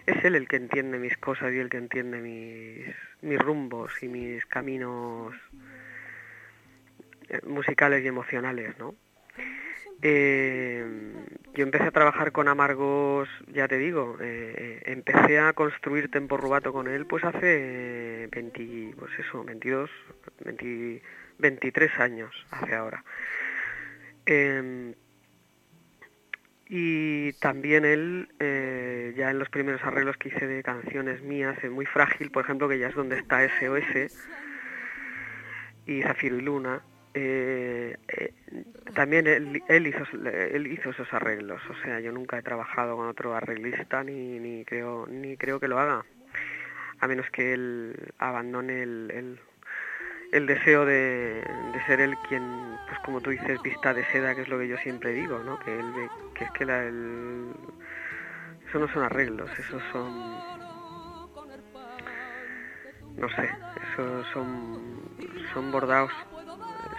es 0.05 0.23
él 0.23 0.35
el 0.35 0.47
que 0.47 0.57
entiende 0.57 0.99
mis 0.99 1.17
cosas 1.17 1.53
y 1.53 1.57
el 1.57 1.69
que 1.69 1.77
entiende 1.77 2.19
mis, 2.19 2.95
mis 3.21 3.39
rumbos 3.39 3.91
y 4.03 4.07
mis 4.07 4.45
caminos 4.45 5.33
eh, 7.29 7.39
musicales 7.45 8.03
y 8.03 8.07
emocionales, 8.07 8.77
¿no? 8.77 8.95
Eh, 10.01 10.85
yo 11.53 11.63
empecé 11.63 11.85
a 11.85 11.91
trabajar 11.91 12.31
con 12.31 12.47
Amargos, 12.47 13.29
ya 13.47 13.67
te 13.67 13.77
digo, 13.77 14.17
eh, 14.21 14.81
empecé 14.85 15.39
a 15.39 15.53
construir 15.53 16.11
Tempo 16.11 16.37
Rubato 16.37 16.73
con 16.73 16.87
él 16.87 17.05
pues 17.05 17.23
hace 17.23 18.27
20, 18.31 18.93
pues 18.99 19.11
eso, 19.17 19.43
22, 19.43 19.89
23 21.39 21.99
años, 21.99 22.45
hace 22.51 22.75
ahora. 22.75 23.03
Em, 24.25 24.93
y 26.67 27.33
también 27.33 27.85
él, 27.85 28.29
eh, 28.39 29.13
ya 29.15 29.29
en 29.29 29.39
los 29.39 29.49
primeros 29.49 29.83
arreglos 29.83 30.17
que 30.17 30.29
hice 30.29 30.47
de 30.47 30.63
canciones 30.63 31.21
mías, 31.21 31.63
en 31.63 31.73
Muy 31.73 31.85
Frágil, 31.85 32.31
por 32.31 32.43
ejemplo, 32.43 32.67
que 32.67 32.79
ya 32.79 32.87
es 32.87 32.95
donde 32.95 33.17
está 33.17 33.47
SOS, 33.47 34.11
y 35.85 36.01
Zafiro 36.01 36.37
y 36.37 36.41
Luna, 36.41 36.81
eh, 37.13 37.95
eh, 38.07 38.33
también 38.95 39.27
él, 39.27 39.61
él, 39.67 39.87
hizo, 39.87 40.03
él 40.27 40.67
hizo 40.67 40.89
esos 40.89 41.13
arreglos. 41.13 41.61
O 41.69 41.75
sea, 41.83 41.99
yo 41.99 42.11
nunca 42.11 42.39
he 42.39 42.41
trabajado 42.41 42.97
con 42.97 43.07
otro 43.07 43.35
arreglista 43.35 44.03
ni, 44.03 44.39
ni, 44.39 44.65
creo, 44.65 45.05
ni 45.07 45.37
creo 45.37 45.59
que 45.59 45.67
lo 45.67 45.79
haga, 45.79 46.03
a 46.99 47.07
menos 47.07 47.29
que 47.29 47.53
él 47.53 47.95
abandone 48.17 48.81
el 48.81 49.11
el 49.13 49.39
deseo 50.31 50.85
de, 50.85 51.43
ser 51.87 52.01
él 52.01 52.15
quien, 52.27 52.77
pues 52.87 52.99
como 52.99 53.21
tú 53.21 53.29
dices, 53.29 53.61
vista 53.61 53.93
de 53.93 54.05
seda, 54.05 54.35
que 54.35 54.41
es 54.41 54.49
lo 54.49 54.59
que 54.59 54.67
yo 54.67 54.77
siempre 54.77 55.13
digo, 55.13 55.39
¿no? 55.39 55.59
Que, 55.59 55.79
él, 55.79 55.93
que 56.33 56.45
es 56.45 56.51
que 56.51 56.65
la, 56.65 56.83
el, 56.83 57.51
eso 58.67 58.79
no 58.79 58.87
son 58.89 59.03
arreglos, 59.03 59.49
esos 59.57 59.81
son, 59.91 60.11
no 63.17 63.29
sé, 63.29 63.49
esos 63.93 64.27
son, 64.33 64.99
son 65.53 65.71
bordados, 65.71 66.11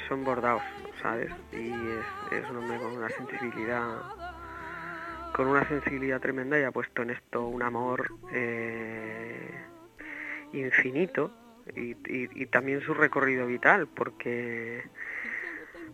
son 0.09 0.25
bordados, 0.25 0.63
¿sabes? 1.03 1.31
Y 1.53 1.71
es, 1.71 2.33
es 2.33 2.51
un 2.51 2.59
hombre 2.59 2.79
con 2.79 2.93
una 2.93 3.09
sensibilidad, 3.11 4.01
con 5.35 5.49
una 5.49 5.67
sensibilidad 5.69 6.21
tremenda 6.21 6.59
y 6.59 6.63
ha 6.63 6.71
puesto 6.71 7.03
en 7.03 7.11
esto 7.11 7.47
un 7.47 7.63
amor 7.63 8.07
eh, 8.33 9.51
infinito 10.53 11.31
y, 11.75 12.47
también 12.47 12.81
su 12.81 12.95
recorrido 12.95 13.47
vital, 13.47 13.89
porque, 13.89 14.85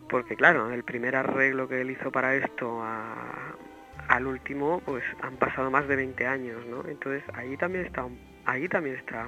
porque 0.09 0.35
claro, 0.35 0.71
el 0.71 0.83
primer 0.83 1.15
arreglo 1.15 1.67
que 1.67 1.81
él 1.81 1.91
hizo 1.91 2.11
para 2.11 2.35
esto 2.35 2.83
al 2.83 4.27
último, 4.27 4.81
pues 4.85 5.03
han 5.21 5.37
pasado 5.37 5.71
más 5.71 5.87
de 5.87 5.95
20 5.95 6.27
años, 6.27 6.65
¿no? 6.67 6.87
Entonces 6.87 7.23
ahí 7.33 7.57
también 7.57 7.85
está, 7.85 8.07
ahí 8.45 8.67
también 8.67 8.95
está 8.97 9.25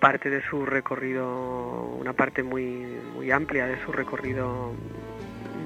parte 0.00 0.30
de 0.30 0.42
su 0.42 0.66
recorrido, 0.66 1.96
una 1.98 2.12
parte 2.12 2.42
muy, 2.42 2.64
muy 3.14 3.30
amplia 3.30 3.66
de 3.66 3.82
su 3.84 3.92
recorrido 3.92 4.72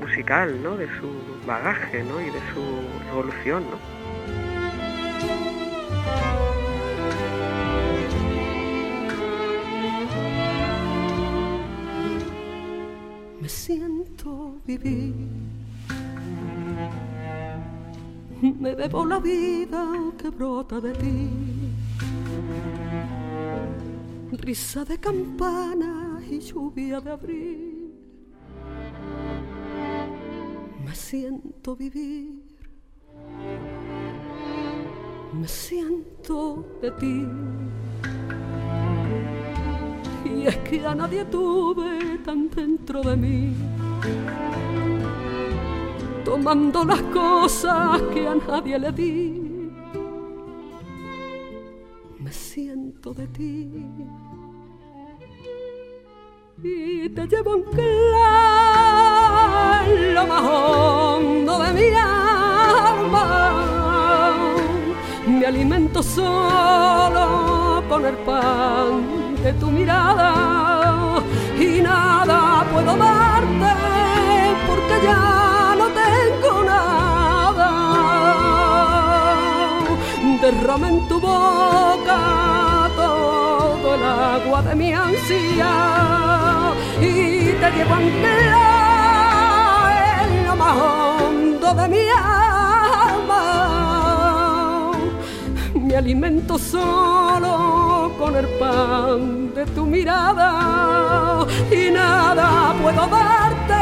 musical, 0.01 0.62
¿no? 0.62 0.76
De 0.76 0.86
su 0.99 1.42
bagaje, 1.47 2.03
¿no? 2.03 2.20
Y 2.20 2.26
de 2.26 2.40
su 2.53 2.62
evolución, 3.11 3.64
¿no? 3.70 3.95
Me 13.45 13.51
siento 13.51 14.57
vivir. 14.64 15.14
Me 18.40 18.74
bebo 18.74 19.05
la 19.05 19.18
vida 19.18 19.84
que 20.16 20.30
brota 20.30 20.80
de 20.80 20.95
ti. 20.95 21.28
Risa 24.32 24.86
de 24.86 24.99
campana 24.99 26.22
y 26.26 26.40
lluvia 26.40 27.03
de 27.03 27.11
abril 27.11 27.74
me 30.82 30.95
siento 30.95 31.76
vivir, 31.76 32.40
me 35.34 35.47
siento 35.47 36.64
de 36.80 36.90
ti. 36.92 37.26
Es 40.45 40.59
que 40.59 40.86
a 40.86 40.95
nadie 40.95 41.24
tuve 41.24 42.18
tan 42.22 42.51
dentro 42.51 43.01
de 43.03 43.16
mí, 43.16 43.55
tomando 46.22 46.84
las 46.84 47.01
cosas 47.05 48.03
que 48.12 48.28
a 48.28 48.34
nadie 48.34 48.78
le 48.78 48.92
di. 48.92 49.70
Me 52.18 52.30
siento 52.30 53.14
de 53.14 53.26
ti 53.28 53.70
y 56.62 57.09
te 57.09 57.26
llevo 57.26 57.57
en 59.86 60.14
lo 60.14 60.26
más 60.26 60.42
hondo 60.42 61.59
de 61.59 61.72
mi 61.72 61.88
alma. 61.97 63.55
Me 65.26 65.47
alimento 65.47 66.03
solo 66.03 67.82
con 67.88 68.05
el 68.05 68.16
pan 68.18 69.23
de 69.45 69.53
tu 69.53 69.66
mirada 69.66 71.22
y 71.61 71.82
nada 71.82 72.64
puedo 72.72 72.97
darte 72.97 73.74
porque 74.66 74.97
ya 75.05 75.74
no 75.80 75.86
tengo 76.03 76.64
nada. 76.64 77.70
Derrama 80.40 80.88
en 80.88 81.09
tu 81.09 81.20
boca 81.20 82.20
todo 82.97 83.95
el 83.97 84.03
agua 84.03 84.62
de 84.62 84.74
mi 84.76 84.95
ansia 84.95 85.72
y 87.03 87.53
te 87.61 87.68
llevo 87.76 87.95
en 87.97 88.07
lo 90.47 90.57
más 90.57 90.74
hondo 90.74 91.74
de 91.74 91.88
mi 91.88 92.05
alma. 92.09 93.42
Me 95.74 95.95
alimento 95.97 96.59
solo 96.59 97.93
con 98.18 98.36
el 98.36 98.46
pan 98.58 99.54
de 99.54 99.66
tu 99.66 99.86
mirada 99.86 101.46
y 101.70 101.90
nada 101.90 102.74
puedo 102.80 103.06
darte 103.06 103.74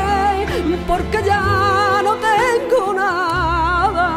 porque 0.87 1.23
ya 1.25 2.01
no 2.03 2.17
tengo 2.17 2.93
nada. 2.95 4.09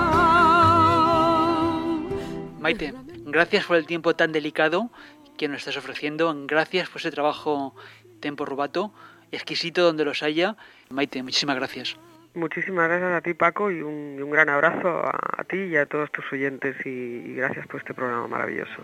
Maite, 2.59 2.93
gracias 3.25 3.65
por 3.65 3.77
el 3.77 3.85
tiempo 3.85 4.15
tan 4.15 4.31
delicado 4.31 4.89
que 5.37 5.47
nos 5.47 5.59
estás 5.59 5.77
ofreciendo. 5.77 6.33
Gracias 6.47 6.89
por 6.89 6.99
ese 7.01 7.11
trabajo 7.11 7.75
Tempo 8.19 8.45
Rubato, 8.45 8.93
exquisito 9.31 9.83
donde 9.83 10.05
los 10.05 10.23
haya. 10.23 10.55
Maite, 10.89 11.23
muchísimas 11.23 11.55
gracias. 11.55 11.97
Muchísimas 12.33 12.89
gracias 12.89 13.13
a 13.13 13.21
ti 13.21 13.33
Paco 13.33 13.71
y 13.71 13.81
un, 13.81 14.15
y 14.19 14.21
un 14.21 14.29
gran 14.29 14.49
abrazo 14.49 14.89
a, 14.89 15.17
a, 15.37 15.43
ti 15.45 15.57
y 15.57 15.77
a 15.77 15.85
todos 15.85 16.11
tus 16.11 16.25
oyentes 16.33 16.75
y, 16.85 16.89
y 16.89 17.35
gracias 17.35 17.65
por 17.67 17.79
este 17.79 17.93
programa 17.93 18.27
maravilloso. 18.27 18.83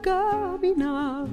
Caminar. 0.02 1.28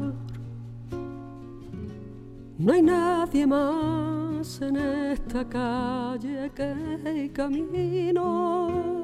No 2.58 2.74
hay 2.74 2.82
nadie 2.82 3.48
más 3.48 4.62
en 4.62 4.76
esta 4.76 5.48
calle 5.48 6.52
que 6.54 7.32
camino. 7.34 8.98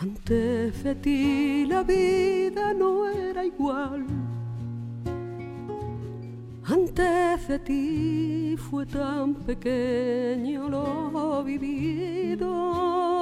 Antes 0.00 0.82
de 0.82 0.94
ti 0.94 1.66
la 1.66 1.82
vida 1.82 2.72
no 2.74 3.06
era 3.06 3.44
igual. 3.44 4.06
Antes 6.64 7.48
de 7.48 7.58
ti 7.58 8.56
fue 8.56 8.86
tan 8.86 9.34
pequeño 9.34 10.68
lo 10.68 11.44
vivido 11.44 13.13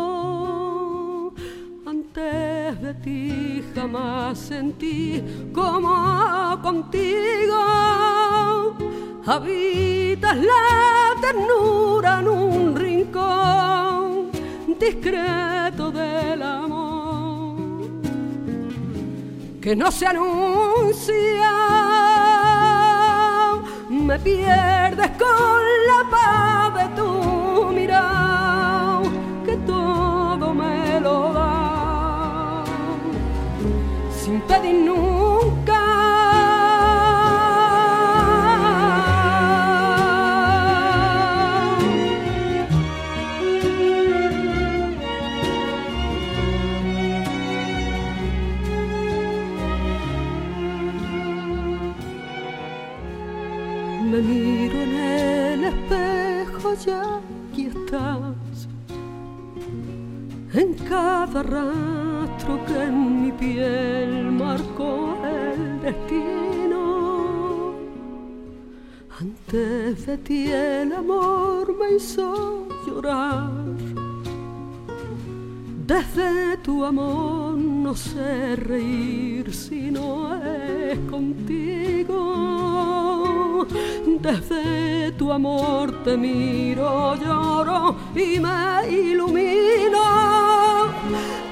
antes 2.14 2.82
de 2.82 2.94
ti 2.94 3.64
jamás 3.74 4.38
sentí 4.38 5.22
como 5.54 6.58
contigo 6.62 7.56
habitas 9.24 10.36
la 10.36 11.14
ternura 11.22 12.20
en 12.20 12.28
un 12.28 12.76
rincón 12.76 14.30
discreto 14.78 15.90
del 15.90 16.42
amor 16.42 17.56
que 19.60 19.74
no 19.76 19.90
se 19.90 20.06
anuncia. 20.06 21.52
Me 23.88 24.18
pierdes 24.18 25.10
con 25.22 25.62
la 25.90 26.10
paz 26.10 26.74
de 26.74 26.86
tu 26.96 27.72
mirada, 27.72 28.21
pedir 34.52 34.74
nunca. 34.84 35.82
Me 54.10 54.20
miro 54.20 54.76
en 54.82 54.94
el 54.94 55.64
espejo 55.64 56.74
ya 56.84 57.20
aquí 57.50 57.66
estás 57.66 58.68
En 60.52 60.74
cada 60.74 61.42
rastro 61.42 62.62
que 62.66 62.82
en 62.88 63.22
mi 63.22 63.32
piel 63.32 64.21
Antes 69.92 70.06
de 70.06 70.16
ti 70.16 70.50
el 70.50 70.90
amor 70.94 71.76
me 71.78 71.96
hizo 71.96 72.66
llorar 72.86 73.50
desde 75.86 76.56
tu 76.62 76.82
amor 76.82 77.58
no 77.58 77.94
sé 77.94 78.56
reír 78.56 79.52
si 79.52 79.90
no 79.90 80.34
es 80.34 80.98
contigo. 81.10 82.16
Desde 84.22 85.12
tu 85.18 85.30
amor 85.30 86.02
te 86.04 86.16
miro, 86.16 87.14
lloro 87.16 87.94
y 88.14 88.40
me 88.40 88.88
ilumino. 88.88 90.00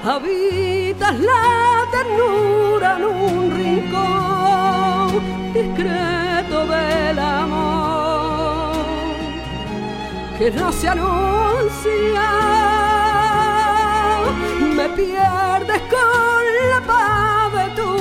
Habitas 0.03 1.19
la 1.19 1.85
ternura 1.91 2.97
en 2.97 3.03
un 3.05 3.51
rincón 3.51 5.09
discreto 5.53 6.65
del 6.65 7.19
amor 7.19 7.70
que 10.41 10.49
no 10.49 10.71
se 10.71 10.87
anuncia 10.87 12.27
me 14.75 14.89
pierdes 14.89 15.81
con 15.93 16.43
la 16.71 16.81
paz 16.87 17.53
de 17.53 17.65
tu 17.79 17.91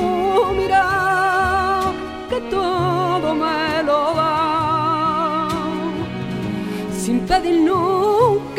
mirada, 0.55 1.93
que 2.31 2.41
todo 2.49 3.35
me 3.35 3.83
lo 3.83 4.15
da, 4.15 5.49
sin 6.99 7.21
pedir 7.27 7.61
nunca. 7.61 8.50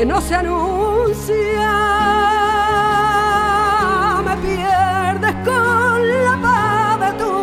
Que 0.00 0.06
no 0.06 0.18
se 0.18 0.34
anuncia 0.34 1.70
pierdes 4.40 5.34
con 5.44 6.24
la 6.24 6.36
paz 6.40 7.00
de 7.00 7.10
tu 7.22 7.34